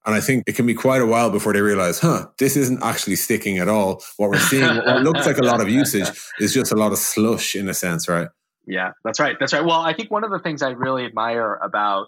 And 0.06 0.13
I 0.13 0.22
think 0.22 0.44
it 0.46 0.56
can 0.56 0.68
be 0.68 0.76
quite 0.76 1.02
a 1.02 1.06
while 1.06 1.32
before 1.32 1.54
they 1.54 1.62
realize, 1.62 2.00
huh, 2.00 2.28
this 2.38 2.56
isn't 2.56 2.84
actually 2.84 3.15
sticking 3.15 3.58
at 3.58 3.68
all. 3.68 4.04
What 4.18 4.30
we're 4.30 4.39
seeing, 4.39 4.63
what 4.78 5.02
looks 5.02 5.26
like 5.26 5.39
a 5.39 5.44
lot 5.44 5.62
of 5.62 5.70
usage, 5.70 6.10
is 6.39 6.54
just 6.54 6.72
a 6.72 6.76
lot 6.76 6.91
of 6.91 7.00
slush 7.00 7.56
in 7.56 7.68
a 7.68 7.74
sense, 7.74 8.08
right? 8.08 8.28
Yeah, 8.68 8.91
that's 9.04 9.20
right. 9.20 9.36
That's 9.39 9.54
right. 9.54 9.63
Well, 9.63 9.80
I 9.80 9.94
think 9.94 10.12
one 10.12 10.24
of 10.24 10.32
the 10.32 10.39
things 10.39 10.62
I 10.62 10.70
really 10.70 11.06
admire 11.06 11.56
about 11.56 12.08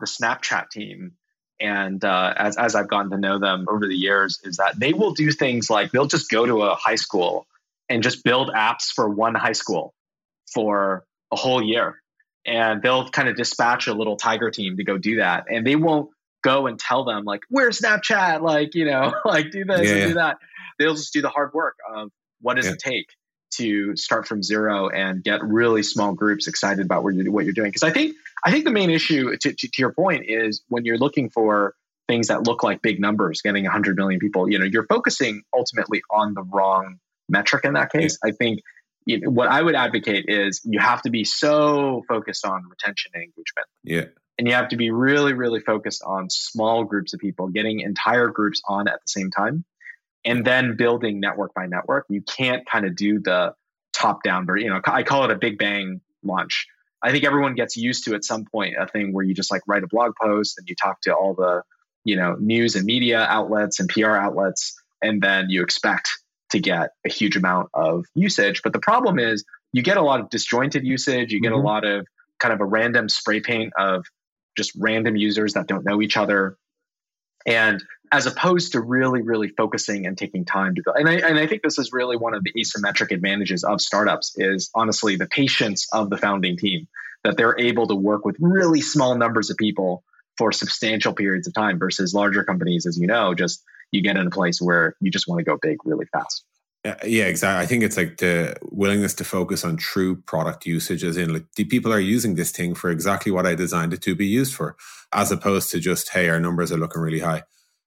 the 0.00 0.06
Snapchat 0.06 0.70
team, 0.70 1.12
and 1.60 2.04
uh, 2.04 2.34
as 2.36 2.56
as 2.56 2.74
I've 2.74 2.88
gotten 2.88 3.10
to 3.10 3.18
know 3.18 3.38
them 3.38 3.66
over 3.68 3.86
the 3.86 3.94
years, 3.94 4.40
is 4.44 4.56
that 4.56 4.78
they 4.78 4.92
will 4.92 5.12
do 5.12 5.30
things 5.30 5.70
like 5.70 5.92
they'll 5.92 6.06
just 6.06 6.30
go 6.30 6.46
to 6.46 6.62
a 6.62 6.74
high 6.74 6.96
school 6.96 7.46
and 7.88 8.02
just 8.02 8.24
build 8.24 8.50
apps 8.50 8.90
for 8.94 9.08
one 9.08 9.34
high 9.34 9.52
school 9.52 9.94
for 10.52 11.04
a 11.32 11.36
whole 11.36 11.62
year, 11.62 12.02
and 12.46 12.82
they'll 12.82 13.08
kind 13.08 13.28
of 13.28 13.36
dispatch 13.36 13.86
a 13.86 13.94
little 13.94 14.16
tiger 14.16 14.50
team 14.50 14.76
to 14.76 14.84
go 14.84 14.98
do 14.98 15.16
that, 15.16 15.44
and 15.50 15.66
they 15.66 15.76
won't 15.76 16.10
go 16.44 16.66
and 16.66 16.78
tell 16.78 17.04
them 17.04 17.24
like 17.24 17.40
where's 17.48 17.80
Snapchat, 17.80 18.42
like 18.42 18.74
you 18.74 18.84
know, 18.84 19.12
like 19.24 19.50
do 19.50 19.64
this 19.64 19.88
yeah, 19.88 19.96
and 19.96 20.08
do 20.10 20.14
that. 20.14 20.36
They'll 20.78 20.94
just 20.94 21.12
do 21.12 21.22
the 21.22 21.28
hard 21.28 21.52
work 21.54 21.76
of 21.92 22.10
what 22.40 22.54
does 22.56 22.66
it 22.66 22.78
take 22.78 23.06
to 23.56 23.96
start 23.96 24.26
from 24.26 24.42
zero 24.42 24.88
and 24.88 25.22
get 25.22 25.42
really 25.42 25.82
small 25.82 26.12
groups 26.12 26.48
excited 26.48 26.84
about 26.84 27.04
what 27.04 27.14
you're, 27.14 27.30
what 27.30 27.44
you're 27.44 27.54
doing. 27.54 27.68
Because 27.68 27.84
I 27.84 27.90
think 27.90 28.14
I 28.44 28.50
think 28.50 28.64
the 28.64 28.70
main 28.70 28.90
issue 28.90 29.30
to, 29.30 29.52
to, 29.52 29.54
to, 29.54 29.68
your 29.78 29.92
point 29.92 30.24
is 30.28 30.62
when 30.68 30.84
you're 30.84 30.98
looking 30.98 31.30
for 31.30 31.74
things 32.08 32.28
that 32.28 32.42
look 32.42 32.62
like 32.62 32.82
big 32.82 33.00
numbers, 33.00 33.40
getting 33.40 33.64
100 33.64 33.96
million 33.96 34.20
people, 34.20 34.50
you 34.50 34.58
know, 34.58 34.64
you're 34.64 34.86
focusing 34.86 35.42
ultimately 35.56 36.02
on 36.10 36.34
the 36.34 36.42
wrong 36.42 36.98
metric 37.28 37.64
in 37.64 37.74
that 37.74 37.90
case. 37.90 38.18
I 38.22 38.32
think 38.32 38.60
you 39.06 39.20
know, 39.20 39.30
what 39.30 39.48
I 39.48 39.62
would 39.62 39.74
advocate 39.74 40.26
is 40.28 40.60
you 40.64 40.80
have 40.80 41.02
to 41.02 41.10
be 41.10 41.24
so 41.24 42.02
focused 42.08 42.44
on 42.44 42.64
retention 42.68 43.12
and 43.14 43.22
engagement. 43.22 43.68
Yeah. 43.82 44.04
And 44.38 44.48
you 44.48 44.54
have 44.54 44.68
to 44.68 44.76
be 44.76 44.90
really, 44.90 45.32
really 45.32 45.60
focused 45.60 46.02
on 46.04 46.28
small 46.28 46.84
groups 46.84 47.14
of 47.14 47.20
people, 47.20 47.48
getting 47.48 47.80
entire 47.80 48.28
groups 48.28 48.62
on 48.66 48.88
at 48.88 48.94
the 48.94 49.06
same 49.06 49.30
time, 49.30 49.64
and 50.24 50.44
then 50.44 50.76
building 50.76 51.20
network 51.20 51.54
by 51.54 51.66
network. 51.66 52.06
You 52.08 52.22
can't 52.22 52.66
kind 52.66 52.84
of 52.84 52.96
do 52.96 53.20
the 53.20 53.54
top 53.92 54.22
down, 54.24 54.46
you 54.56 54.68
know, 54.68 54.80
I 54.84 55.04
call 55.04 55.24
it 55.24 55.30
a 55.30 55.36
big 55.36 55.56
bang 55.56 56.00
launch. 56.24 56.66
I 57.00 57.12
think 57.12 57.24
everyone 57.24 57.54
gets 57.54 57.76
used 57.76 58.04
to 58.06 58.14
at 58.14 58.24
some 58.24 58.44
point 58.44 58.74
a 58.78 58.86
thing 58.86 59.12
where 59.12 59.24
you 59.24 59.34
just 59.34 59.52
like 59.52 59.62
write 59.66 59.84
a 59.84 59.86
blog 59.86 60.14
post 60.20 60.58
and 60.58 60.68
you 60.68 60.74
talk 60.74 61.00
to 61.02 61.14
all 61.14 61.34
the, 61.34 61.62
you 62.02 62.16
know, 62.16 62.34
news 62.38 62.76
and 62.76 62.84
media 62.84 63.20
outlets 63.20 63.78
and 63.78 63.88
PR 63.88 64.12
outlets, 64.16 64.74
and 65.00 65.22
then 65.22 65.48
you 65.48 65.62
expect 65.62 66.08
to 66.50 66.58
get 66.58 66.90
a 67.04 67.08
huge 67.08 67.36
amount 67.36 67.68
of 67.74 68.06
usage. 68.14 68.62
But 68.62 68.72
the 68.72 68.78
problem 68.78 69.18
is 69.18 69.44
you 69.72 69.82
get 69.82 69.96
a 69.96 70.02
lot 70.02 70.20
of 70.20 70.30
disjointed 70.30 70.84
usage, 70.84 71.32
you 71.32 71.40
get 71.40 71.52
mm-hmm. 71.52 71.60
a 71.60 71.64
lot 71.64 71.84
of 71.84 72.06
kind 72.40 72.54
of 72.54 72.60
a 72.60 72.64
random 72.64 73.08
spray 73.08 73.40
paint 73.40 73.72
of 73.78 74.06
just 74.56 74.72
random 74.78 75.16
users 75.16 75.54
that 75.54 75.66
don't 75.66 75.84
know 75.84 76.02
each 76.02 76.16
other. 76.16 76.56
And 77.46 77.82
as 78.10 78.26
opposed 78.26 78.72
to 78.72 78.80
really, 78.80 79.22
really 79.22 79.48
focusing 79.48 80.06
and 80.06 80.16
taking 80.16 80.44
time 80.44 80.74
to 80.74 80.82
build. 80.84 80.96
And 80.96 81.08
I, 81.08 81.14
and 81.14 81.38
I 81.38 81.46
think 81.46 81.62
this 81.62 81.78
is 81.78 81.90
really 81.92 82.16
one 82.16 82.34
of 82.34 82.44
the 82.44 82.52
asymmetric 82.52 83.10
advantages 83.10 83.64
of 83.64 83.80
startups 83.80 84.34
is 84.36 84.70
honestly 84.74 85.16
the 85.16 85.26
patience 85.26 85.88
of 85.92 86.10
the 86.10 86.16
founding 86.16 86.56
team 86.56 86.86
that 87.24 87.36
they're 87.36 87.58
able 87.58 87.86
to 87.88 87.94
work 87.94 88.24
with 88.24 88.36
really 88.38 88.80
small 88.80 89.16
numbers 89.16 89.50
of 89.50 89.56
people 89.56 90.04
for 90.36 90.52
substantial 90.52 91.12
periods 91.12 91.46
of 91.46 91.54
time 91.54 91.78
versus 91.78 92.14
larger 92.14 92.44
companies, 92.44 92.86
as 92.86 92.98
you 92.98 93.06
know, 93.06 93.34
just 93.34 93.62
you 93.90 94.02
get 94.02 94.16
in 94.16 94.26
a 94.26 94.30
place 94.30 94.60
where 94.60 94.96
you 95.00 95.10
just 95.10 95.28
want 95.28 95.38
to 95.38 95.44
go 95.44 95.58
big 95.60 95.78
really 95.84 96.06
fast. 96.06 96.44
Yeah, 96.84 97.24
exactly. 97.24 97.62
I 97.62 97.66
think 97.66 97.82
it's 97.82 97.96
like 97.96 98.18
the 98.18 98.56
willingness 98.70 99.14
to 99.14 99.24
focus 99.24 99.64
on 99.64 99.78
true 99.78 100.16
product 100.16 100.66
usage, 100.66 101.02
as 101.02 101.16
in 101.16 101.32
like 101.32 101.46
the 101.56 101.64
people 101.64 101.90
are 101.92 102.00
using 102.00 102.34
this 102.34 102.50
thing 102.50 102.74
for 102.74 102.90
exactly 102.90 103.32
what 103.32 103.46
I 103.46 103.54
designed 103.54 103.94
it 103.94 104.02
to 104.02 104.14
be 104.14 104.26
used 104.26 104.54
for, 104.54 104.76
as 105.12 105.32
opposed 105.32 105.70
to 105.70 105.80
just, 105.80 106.10
hey, 106.10 106.28
our 106.28 106.38
numbers 106.38 106.70
are 106.70 106.76
looking 106.76 107.00
really 107.00 107.20
high. 107.20 107.42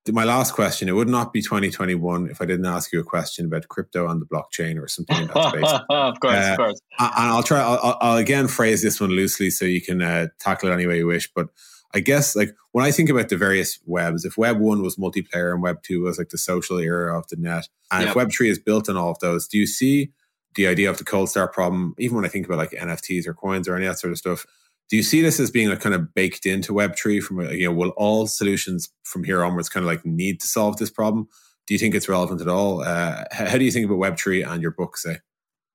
My 0.09 0.23
last 0.23 0.53
question, 0.53 0.89
it 0.89 0.93
would 0.93 1.09
not 1.09 1.31
be 1.31 1.41
2021 1.41 2.29
if 2.31 2.41
I 2.41 2.45
didn't 2.45 2.65
ask 2.65 2.91
you 2.91 2.99
a 2.99 3.03
question 3.03 3.45
about 3.45 3.67
crypto 3.67 4.07
on 4.07 4.19
the 4.19 4.25
blockchain 4.25 4.81
or 4.81 4.87
something 4.87 5.17
in 5.17 5.27
that 5.27 5.49
space. 5.49 5.79
of 5.89 6.19
course, 6.19 6.33
uh, 6.33 6.51
of 6.51 6.57
course. 6.57 6.79
And 6.97 7.11
I'll 7.29 7.43
try, 7.43 7.59
I'll, 7.59 7.97
I'll, 7.99 8.17
again 8.17 8.47
phrase 8.47 8.81
this 8.81 9.01
one 9.01 9.09
loosely 9.09 9.49
so 9.49 9.65
you 9.65 9.81
can 9.81 10.01
uh, 10.01 10.27
tackle 10.39 10.69
it 10.69 10.73
any 10.73 10.87
way 10.87 10.99
you 10.99 11.07
wish. 11.07 11.29
But 11.35 11.49
I 11.93 11.99
guess 11.99 12.35
like 12.35 12.49
when 12.71 12.85
I 12.85 12.91
think 12.91 13.09
about 13.09 13.29
the 13.29 13.37
various 13.37 13.79
webs, 13.85 14.25
if 14.25 14.37
web 14.37 14.59
one 14.59 14.81
was 14.81 14.97
multiplayer 14.97 15.53
and 15.53 15.61
web 15.61 15.81
two 15.83 16.03
was 16.03 16.17
like 16.17 16.29
the 16.29 16.37
social 16.37 16.77
era 16.77 17.17
of 17.17 17.27
the 17.27 17.37
net, 17.37 17.67
and 17.91 18.01
yep. 18.01 18.09
if 18.09 18.15
web 18.15 18.31
three 18.31 18.49
is 18.49 18.59
built 18.59 18.89
on 18.89 18.97
all 18.97 19.11
of 19.11 19.19
those, 19.19 19.47
do 19.47 19.57
you 19.57 19.67
see 19.67 20.11
the 20.55 20.67
idea 20.67 20.89
of 20.89 20.97
the 20.97 21.03
cold 21.03 21.29
start 21.29 21.53
problem, 21.53 21.95
even 21.97 22.15
when 22.15 22.25
I 22.25 22.29
think 22.29 22.45
about 22.45 22.57
like 22.57 22.71
NFTs 22.71 23.27
or 23.27 23.33
coins 23.33 23.67
or 23.67 23.75
any 23.75 23.85
of 23.85 23.93
that 23.93 23.99
sort 23.99 24.11
of 24.11 24.17
stuff? 24.17 24.45
Do 24.89 24.95
you 24.95 25.03
see 25.03 25.21
this 25.21 25.39
as 25.39 25.51
being 25.51 25.69
like 25.69 25.81
kind 25.81 25.95
of 25.95 26.13
baked 26.13 26.45
into 26.45 26.73
Web3 26.73 27.21
from, 27.21 27.41
you 27.51 27.65
know, 27.65 27.73
will 27.73 27.89
all 27.91 28.25
solutions 28.25 28.89
from 29.03 29.23
here 29.23 29.43
onwards 29.43 29.69
kind 29.69 29.83
of 29.83 29.87
like 29.87 30.05
need 30.05 30.39
to 30.41 30.47
solve 30.47 30.77
this 30.77 30.89
problem? 30.89 31.27
Do 31.67 31.73
you 31.73 31.77
think 31.77 31.93
it's 31.93 32.07
relevant 32.07 32.41
at 32.41 32.47
all? 32.47 32.81
Uh, 32.81 33.25
how 33.31 33.57
do 33.57 33.65
you 33.65 33.71
think 33.71 33.85
about 33.85 33.99
Web3 33.99 34.49
and 34.49 34.61
your 34.61 34.71
book, 34.71 34.97
say? 34.97 35.17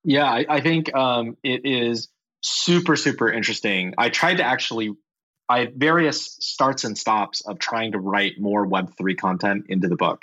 Yeah, 0.04 0.24
I, 0.24 0.46
I 0.48 0.60
think 0.60 0.94
um, 0.94 1.36
it 1.44 1.60
is 1.64 2.08
super, 2.40 2.96
super 2.96 3.30
interesting. 3.30 3.94
I 3.98 4.08
tried 4.08 4.38
to 4.38 4.44
actually 4.44 4.94
I 5.52 5.58
had 5.60 5.74
various 5.76 6.38
starts 6.40 6.84
and 6.84 6.96
stops 6.96 7.42
of 7.42 7.58
trying 7.58 7.92
to 7.92 7.98
write 7.98 8.40
more 8.40 8.66
Web3 8.66 9.18
content 9.18 9.66
into 9.68 9.86
the 9.86 9.96
book. 9.96 10.22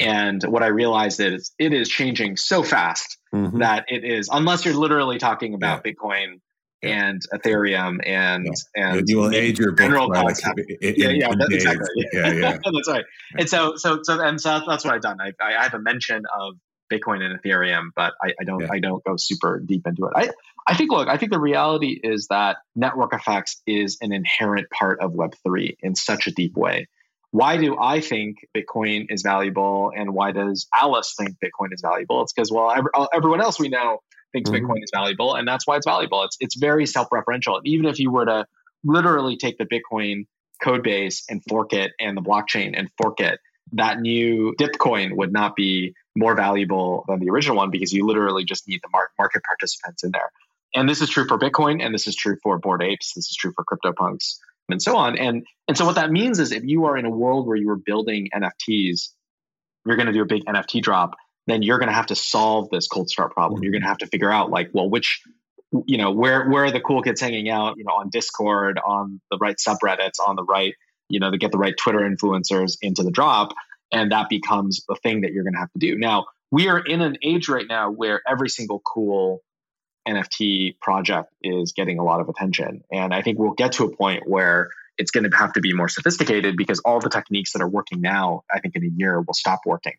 And 0.00 0.42
what 0.42 0.64
I 0.64 0.66
realized 0.66 1.20
is 1.20 1.52
it 1.56 1.72
is 1.72 1.88
changing 1.88 2.36
so 2.36 2.64
fast 2.64 3.16
mm-hmm. 3.32 3.60
that 3.60 3.84
it 3.88 4.04
is, 4.04 4.28
unless 4.30 4.64
you're 4.64 4.74
literally 4.74 5.18
talking 5.18 5.54
about 5.54 5.82
yeah. 5.84 5.92
Bitcoin 5.92 6.40
and 6.82 7.22
Ethereum 7.32 7.98
and 8.04 8.46
yeah. 8.74 8.94
and 8.96 9.08
you 9.08 9.18
will 9.18 9.32
age 9.32 9.58
your 9.60 9.70
general 9.72 10.08
right, 10.08 10.26
concept. 10.26 10.60
yeah, 10.80 11.10
yeah, 11.10 11.32
that's 11.38 11.54
exactly. 11.54 11.86
Yeah, 12.12 12.32
yeah. 12.32 12.58
that's 12.74 12.88
right. 12.88 13.04
And 13.38 13.48
so, 13.48 13.74
so, 13.76 14.00
so, 14.02 14.20
and 14.20 14.40
so 14.40 14.62
that's 14.66 14.84
what 14.84 14.94
I've 14.94 15.00
done. 15.00 15.18
I, 15.20 15.32
I 15.40 15.62
have 15.62 15.74
a 15.74 15.78
mention 15.78 16.24
of 16.40 16.56
Bitcoin 16.92 17.22
and 17.22 17.40
Ethereum, 17.40 17.88
but 17.94 18.14
I, 18.22 18.32
I 18.40 18.44
don't, 18.44 18.60
yeah. 18.60 18.68
I 18.70 18.78
don't 18.78 19.02
go 19.04 19.16
super 19.16 19.60
deep 19.60 19.86
into 19.86 20.06
it. 20.06 20.12
I, 20.14 20.30
I 20.66 20.74
think, 20.74 20.90
look, 20.90 21.08
I 21.08 21.16
think 21.16 21.32
the 21.32 21.40
reality 21.40 21.98
is 22.02 22.28
that 22.28 22.58
network 22.74 23.14
effects 23.14 23.62
is 23.66 23.98
an 24.00 24.12
inherent 24.12 24.68
part 24.70 25.00
of 25.00 25.12
Web3 25.12 25.76
in 25.80 25.94
such 25.94 26.26
a 26.26 26.32
deep 26.32 26.56
way. 26.56 26.86
Why 27.30 27.56
do 27.56 27.76
I 27.78 28.00
think 28.00 28.38
Bitcoin 28.56 29.06
is 29.10 29.22
valuable 29.22 29.92
and 29.94 30.14
why 30.14 30.32
does 30.32 30.66
Alice 30.74 31.14
think 31.18 31.36
Bitcoin 31.44 31.72
is 31.72 31.82
valuable? 31.82 32.22
It's 32.22 32.32
because, 32.32 32.50
well, 32.50 32.72
uh, 32.94 33.06
everyone 33.12 33.40
else 33.40 33.58
we 33.58 33.68
know 33.68 33.98
thinks 34.32 34.50
mm-hmm. 34.50 34.64
Bitcoin 34.64 34.82
is 34.82 34.90
valuable 34.94 35.34
and 35.34 35.46
that's 35.46 35.66
why 35.66 35.76
it's 35.76 35.86
valuable. 35.86 36.22
It's, 36.22 36.36
it's 36.40 36.56
very 36.56 36.86
self 36.86 37.08
referential. 37.10 37.60
Even 37.64 37.86
if 37.86 37.98
you 37.98 38.10
were 38.10 38.24
to 38.24 38.46
literally 38.84 39.36
take 39.36 39.58
the 39.58 39.66
Bitcoin 39.66 40.26
code 40.62 40.82
base 40.82 41.24
and 41.28 41.42
fork 41.48 41.72
it 41.72 41.92
and 42.00 42.16
the 42.16 42.22
blockchain 42.22 42.74
and 42.76 42.88
fork 43.00 43.20
it, 43.20 43.38
that 43.72 44.00
new 44.00 44.54
dip 44.56 44.78
coin 44.78 45.16
would 45.16 45.32
not 45.32 45.56
be 45.56 45.94
more 46.16 46.34
valuable 46.34 47.04
than 47.08 47.20
the 47.20 47.30
original 47.30 47.56
one 47.56 47.70
because 47.70 47.92
you 47.92 48.06
literally 48.06 48.44
just 48.44 48.66
need 48.68 48.80
the 48.82 48.88
market 49.18 49.42
participants 49.44 50.04
in 50.04 50.10
there. 50.12 50.30
And 50.74 50.88
this 50.88 51.00
is 51.00 51.08
true 51.08 51.26
for 51.26 51.38
Bitcoin, 51.38 51.82
and 51.82 51.94
this 51.94 52.06
is 52.06 52.14
true 52.14 52.36
for 52.42 52.58
Bored 52.58 52.82
Apes. 52.82 53.12
This 53.14 53.30
is 53.30 53.36
true 53.36 53.52
for 53.54 53.64
CryptoPunks, 53.64 54.36
and 54.68 54.82
so 54.82 54.96
on. 54.96 55.16
And 55.16 55.46
and 55.68 55.76
so 55.76 55.86
what 55.86 55.94
that 55.94 56.10
means 56.10 56.38
is, 56.38 56.52
if 56.52 56.64
you 56.64 56.84
are 56.86 56.96
in 56.96 57.06
a 57.06 57.10
world 57.10 57.46
where 57.46 57.56
you 57.56 57.70
are 57.70 57.76
building 57.76 58.28
NFTs, 58.34 59.08
you're 59.86 59.96
going 59.96 60.06
to 60.06 60.12
do 60.12 60.22
a 60.22 60.26
big 60.26 60.44
NFT 60.44 60.82
drop. 60.82 61.14
Then 61.46 61.62
you're 61.62 61.78
going 61.78 61.88
to 61.88 61.94
have 61.94 62.06
to 62.06 62.16
solve 62.16 62.68
this 62.70 62.88
cold 62.88 63.08
start 63.08 63.32
problem. 63.32 63.62
You're 63.62 63.72
going 63.72 63.82
to 63.82 63.88
have 63.88 63.98
to 63.98 64.06
figure 64.06 64.30
out 64.30 64.50
like, 64.50 64.70
well, 64.72 64.90
which 64.90 65.22
you 65.86 65.98
know 65.98 66.10
where 66.10 66.48
where 66.48 66.64
are 66.64 66.70
the 66.70 66.80
cool 66.80 67.02
kids 67.02 67.20
hanging 67.20 67.48
out? 67.48 67.78
You 67.78 67.84
know, 67.84 67.94
on 67.94 68.10
Discord, 68.10 68.78
on 68.84 69.20
the 69.30 69.38
right 69.38 69.56
subreddits, 69.56 70.18
on 70.24 70.36
the 70.36 70.44
right 70.44 70.74
you 71.08 71.20
know 71.20 71.30
to 71.30 71.38
get 71.38 71.52
the 71.52 71.58
right 71.58 71.74
Twitter 71.76 72.00
influencers 72.00 72.76
into 72.82 73.02
the 73.02 73.10
drop, 73.10 73.52
and 73.92 74.12
that 74.12 74.28
becomes 74.28 74.84
the 74.88 74.96
thing 74.96 75.22
that 75.22 75.32
you're 75.32 75.44
going 75.44 75.54
to 75.54 75.60
have 75.60 75.72
to 75.72 75.78
do. 75.78 75.96
Now 75.98 76.26
we 76.50 76.68
are 76.68 76.78
in 76.78 77.00
an 77.00 77.18
age 77.22 77.48
right 77.48 77.66
now 77.68 77.90
where 77.90 78.22
every 78.26 78.48
single 78.48 78.80
cool 78.80 79.42
NFT 80.06 80.78
project 80.80 81.32
is 81.42 81.72
getting 81.72 81.98
a 81.98 82.04
lot 82.04 82.20
of 82.20 82.28
attention. 82.28 82.84
And 82.92 83.12
I 83.12 83.22
think 83.22 83.38
we'll 83.38 83.54
get 83.54 83.72
to 83.72 83.84
a 83.84 83.96
point 83.96 84.22
where 84.26 84.70
it's 84.98 85.10
going 85.10 85.28
to 85.28 85.36
have 85.36 85.52
to 85.54 85.60
be 85.60 85.74
more 85.74 85.88
sophisticated 85.88 86.56
because 86.56 86.80
all 86.80 87.00
the 87.00 87.10
techniques 87.10 87.52
that 87.52 87.62
are 87.62 87.68
working 87.68 88.00
now, 88.00 88.44
I 88.52 88.60
think 88.60 88.76
in 88.76 88.84
a 88.84 88.90
year 88.96 89.20
will 89.20 89.34
stop 89.34 89.60
working. 89.66 89.94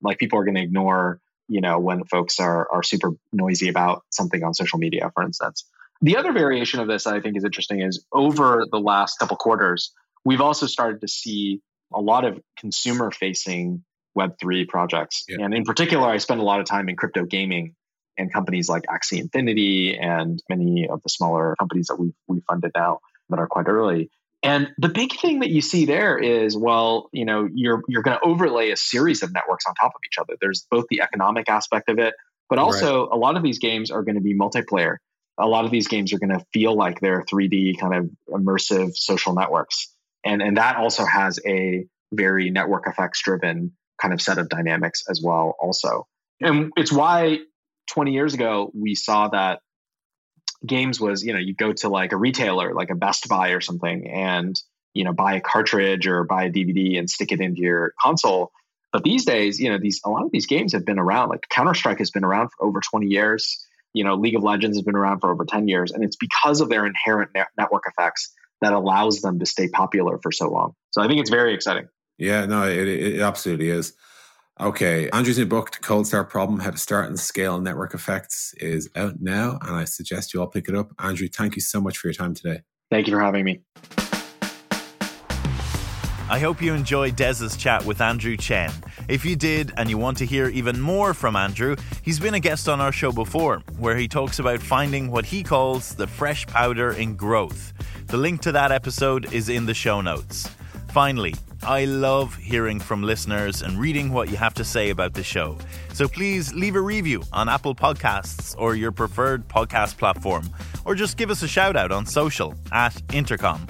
Like 0.00 0.18
people 0.18 0.38
are 0.38 0.44
going 0.44 0.54
to 0.54 0.62
ignore, 0.62 1.20
you 1.48 1.60
know, 1.60 1.78
when 1.80 2.04
folks 2.04 2.38
are 2.38 2.68
are 2.70 2.82
super 2.82 3.12
noisy 3.32 3.68
about 3.68 4.04
something 4.10 4.42
on 4.44 4.54
social 4.54 4.78
media, 4.78 5.10
for 5.12 5.24
instance. 5.24 5.64
The 6.00 6.16
other 6.16 6.32
variation 6.32 6.78
of 6.78 6.86
this 6.86 7.06
I 7.08 7.20
think 7.20 7.36
is 7.36 7.44
interesting 7.44 7.80
is 7.80 8.04
over 8.12 8.64
the 8.70 8.78
last 8.78 9.18
couple 9.18 9.36
quarters, 9.36 9.92
we've 10.24 10.40
also 10.40 10.66
started 10.66 11.00
to 11.00 11.08
see 11.08 11.60
a 11.92 12.00
lot 12.00 12.24
of 12.24 12.38
consumer 12.58 13.10
facing 13.10 13.84
Web3 14.16 14.68
projects. 14.68 15.24
Yeah. 15.28 15.38
And 15.40 15.54
in 15.54 15.64
particular, 15.64 16.08
I 16.08 16.18
spend 16.18 16.40
a 16.40 16.44
lot 16.44 16.60
of 16.60 16.66
time 16.66 16.88
in 16.88 16.96
crypto 16.96 17.24
gaming 17.24 17.74
and 18.16 18.32
companies 18.32 18.68
like 18.68 18.82
Axie 18.84 19.20
Infinity 19.20 19.96
and 19.96 20.42
many 20.48 20.88
of 20.88 21.02
the 21.02 21.08
smaller 21.08 21.54
companies 21.58 21.86
that 21.86 21.96
we've, 21.98 22.14
we 22.26 22.42
funded 22.48 22.72
now 22.74 22.98
that 23.30 23.38
are 23.38 23.46
quite 23.46 23.68
early. 23.68 24.10
And 24.42 24.68
the 24.78 24.88
big 24.88 25.18
thing 25.18 25.40
that 25.40 25.50
you 25.50 25.60
see 25.60 25.84
there 25.84 26.16
is, 26.16 26.56
well, 26.56 27.08
you 27.12 27.24
know, 27.24 27.48
you're 27.52 27.82
you're 27.88 28.02
going 28.02 28.16
to 28.16 28.24
overlay 28.24 28.70
a 28.70 28.76
series 28.76 29.22
of 29.22 29.32
networks 29.32 29.64
on 29.66 29.74
top 29.74 29.92
of 29.94 30.00
each 30.06 30.16
other. 30.18 30.34
There's 30.40 30.64
both 30.70 30.84
the 30.90 31.00
economic 31.02 31.48
aspect 31.48 31.88
of 31.88 31.98
it, 31.98 32.14
but 32.48 32.58
also 32.58 33.08
right. 33.08 33.16
a 33.16 33.18
lot 33.18 33.36
of 33.36 33.42
these 33.42 33.58
games 33.58 33.90
are 33.90 34.02
going 34.02 34.14
to 34.14 34.20
be 34.20 34.36
multiplayer. 34.36 34.96
A 35.40 35.46
lot 35.46 35.64
of 35.64 35.70
these 35.70 35.88
games 35.88 36.12
are 36.12 36.18
going 36.18 36.36
to 36.36 36.44
feel 36.52 36.76
like 36.76 37.00
they're 37.00 37.24
3D 37.24 37.78
kind 37.80 37.94
of 37.94 38.10
immersive 38.28 38.94
social 38.94 39.34
networks, 39.34 39.92
and 40.28 40.42
and 40.42 40.56
that 40.58 40.76
also 40.76 41.04
has 41.06 41.40
a 41.46 41.86
very 42.12 42.50
network 42.50 42.86
effects 42.86 43.22
driven 43.22 43.72
kind 44.00 44.14
of 44.14 44.20
set 44.20 44.38
of 44.38 44.48
dynamics 44.48 45.04
as 45.08 45.20
well. 45.24 45.56
Also, 45.60 46.06
and 46.40 46.70
it's 46.76 46.92
why 46.92 47.38
20 47.90 48.12
years 48.12 48.34
ago 48.34 48.70
we 48.74 48.94
saw 48.94 49.28
that 49.28 49.60
games 50.66 51.00
was 51.00 51.24
you 51.24 51.32
know 51.32 51.38
you 51.38 51.54
go 51.54 51.72
to 51.72 51.88
like 51.88 52.12
a 52.12 52.16
retailer 52.16 52.74
like 52.74 52.90
a 52.90 52.94
best 52.94 53.28
buy 53.28 53.50
or 53.50 53.60
something 53.60 54.08
and 54.10 54.60
you 54.92 55.04
know 55.04 55.12
buy 55.12 55.34
a 55.34 55.40
cartridge 55.40 56.06
or 56.06 56.24
buy 56.24 56.44
a 56.44 56.50
dvd 56.50 56.98
and 56.98 57.08
stick 57.08 57.32
it 57.32 57.40
into 57.40 57.62
your 57.62 57.94
console. 58.00 58.52
But 58.92 59.04
these 59.04 59.24
days 59.24 59.58
you 59.58 59.70
know 59.70 59.78
these 59.78 60.00
a 60.04 60.10
lot 60.10 60.24
of 60.24 60.30
these 60.30 60.46
games 60.46 60.72
have 60.74 60.84
been 60.84 60.98
around 60.98 61.30
like 61.30 61.48
counter-strike 61.48 61.98
has 61.98 62.10
been 62.10 62.24
around 62.24 62.50
for 62.50 62.66
over 62.66 62.80
20 62.80 63.06
years. 63.06 63.64
You 63.94 64.04
know 64.04 64.14
league 64.14 64.36
of 64.36 64.42
legends 64.42 64.76
has 64.76 64.84
been 64.84 64.96
around 64.96 65.20
for 65.20 65.30
over 65.30 65.46
10 65.46 65.68
years. 65.68 65.90
And 65.90 66.04
it's 66.04 66.16
because 66.16 66.60
of 66.60 66.68
their 66.68 66.84
inherent 66.84 67.30
ne- 67.34 67.44
network 67.56 67.84
effects 67.86 68.34
that 68.60 68.72
allows 68.72 69.20
them 69.20 69.38
to 69.38 69.46
stay 69.46 69.68
popular 69.68 70.18
for 70.22 70.32
so 70.32 70.50
long 70.50 70.74
so 70.90 71.02
i 71.02 71.06
think 71.06 71.20
it's 71.20 71.30
very 71.30 71.54
exciting 71.54 71.88
yeah 72.18 72.46
no 72.46 72.66
it, 72.68 72.88
it 72.88 73.20
absolutely 73.20 73.70
is 73.70 73.94
Okay, 74.60 75.08
Andrew's 75.10 75.38
new 75.38 75.46
book, 75.46 75.70
The 75.70 75.78
Cold 75.78 76.08
Start 76.08 76.30
Problem 76.30 76.58
How 76.58 76.72
to 76.72 76.76
Start 76.76 77.06
and 77.06 77.16
Scale 77.16 77.60
Network 77.60 77.94
Effects, 77.94 78.54
is 78.54 78.90
out 78.96 79.20
now, 79.20 79.56
and 79.62 79.76
I 79.76 79.84
suggest 79.84 80.34
you 80.34 80.40
all 80.40 80.48
pick 80.48 80.68
it 80.68 80.74
up. 80.74 80.90
Andrew, 80.98 81.28
thank 81.28 81.54
you 81.54 81.62
so 81.62 81.80
much 81.80 81.96
for 81.96 82.08
your 82.08 82.14
time 82.14 82.34
today. 82.34 82.62
Thank 82.90 83.06
you 83.06 83.12
for 83.12 83.20
having 83.20 83.44
me. 83.44 83.60
I 86.28 86.40
hope 86.40 86.60
you 86.60 86.74
enjoyed 86.74 87.14
Des's 87.14 87.56
chat 87.56 87.84
with 87.84 88.00
Andrew 88.00 88.36
Chen. 88.36 88.72
If 89.08 89.24
you 89.24 89.36
did 89.36 89.72
and 89.76 89.88
you 89.88 89.96
want 89.96 90.18
to 90.18 90.26
hear 90.26 90.48
even 90.48 90.80
more 90.80 91.14
from 91.14 91.36
Andrew, 91.36 91.76
he's 92.02 92.18
been 92.18 92.34
a 92.34 92.40
guest 92.40 92.68
on 92.68 92.80
our 92.80 92.92
show 92.92 93.12
before, 93.12 93.62
where 93.78 93.96
he 93.96 94.08
talks 94.08 94.40
about 94.40 94.60
finding 94.60 95.08
what 95.08 95.24
he 95.24 95.44
calls 95.44 95.94
the 95.94 96.08
fresh 96.08 96.46
powder 96.48 96.90
in 96.90 97.14
growth. 97.14 97.72
The 98.08 98.16
link 98.16 98.40
to 98.42 98.52
that 98.52 98.72
episode 98.72 99.34
is 99.34 99.50
in 99.50 99.66
the 99.66 99.74
show 99.74 100.00
notes. 100.00 100.48
Finally, 100.88 101.34
I 101.62 101.84
love 101.84 102.34
hearing 102.36 102.80
from 102.80 103.02
listeners 103.02 103.60
and 103.60 103.78
reading 103.78 104.10
what 104.10 104.30
you 104.30 104.38
have 104.38 104.54
to 104.54 104.64
say 104.64 104.88
about 104.88 105.12
the 105.12 105.22
show. 105.22 105.58
So 105.92 106.08
please 106.08 106.54
leave 106.54 106.74
a 106.74 106.80
review 106.80 107.22
on 107.34 107.50
Apple 107.50 107.74
Podcasts 107.74 108.54
or 108.56 108.74
your 108.74 108.92
preferred 108.92 109.46
podcast 109.46 109.98
platform, 109.98 110.48
or 110.86 110.94
just 110.94 111.18
give 111.18 111.30
us 111.30 111.42
a 111.42 111.48
shout 111.48 111.76
out 111.76 111.92
on 111.92 112.06
social 112.06 112.54
at 112.72 112.98
Intercom. 113.12 113.66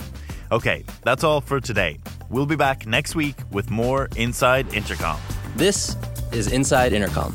Okay, 0.53 0.85
that's 1.03 1.25
all 1.25 1.41
for 1.41 1.59
today. 1.59 1.99
We'll 2.31 2.47
be 2.47 2.55
back 2.55 2.87
next 2.87 3.17
week 3.17 3.35
with 3.51 3.73
more 3.73 4.09
Inside 4.15 4.73
Intercom. 4.73 5.19
This 5.57 5.97
is 6.31 6.53
Inside 6.53 6.93
Intercom. 6.93 7.35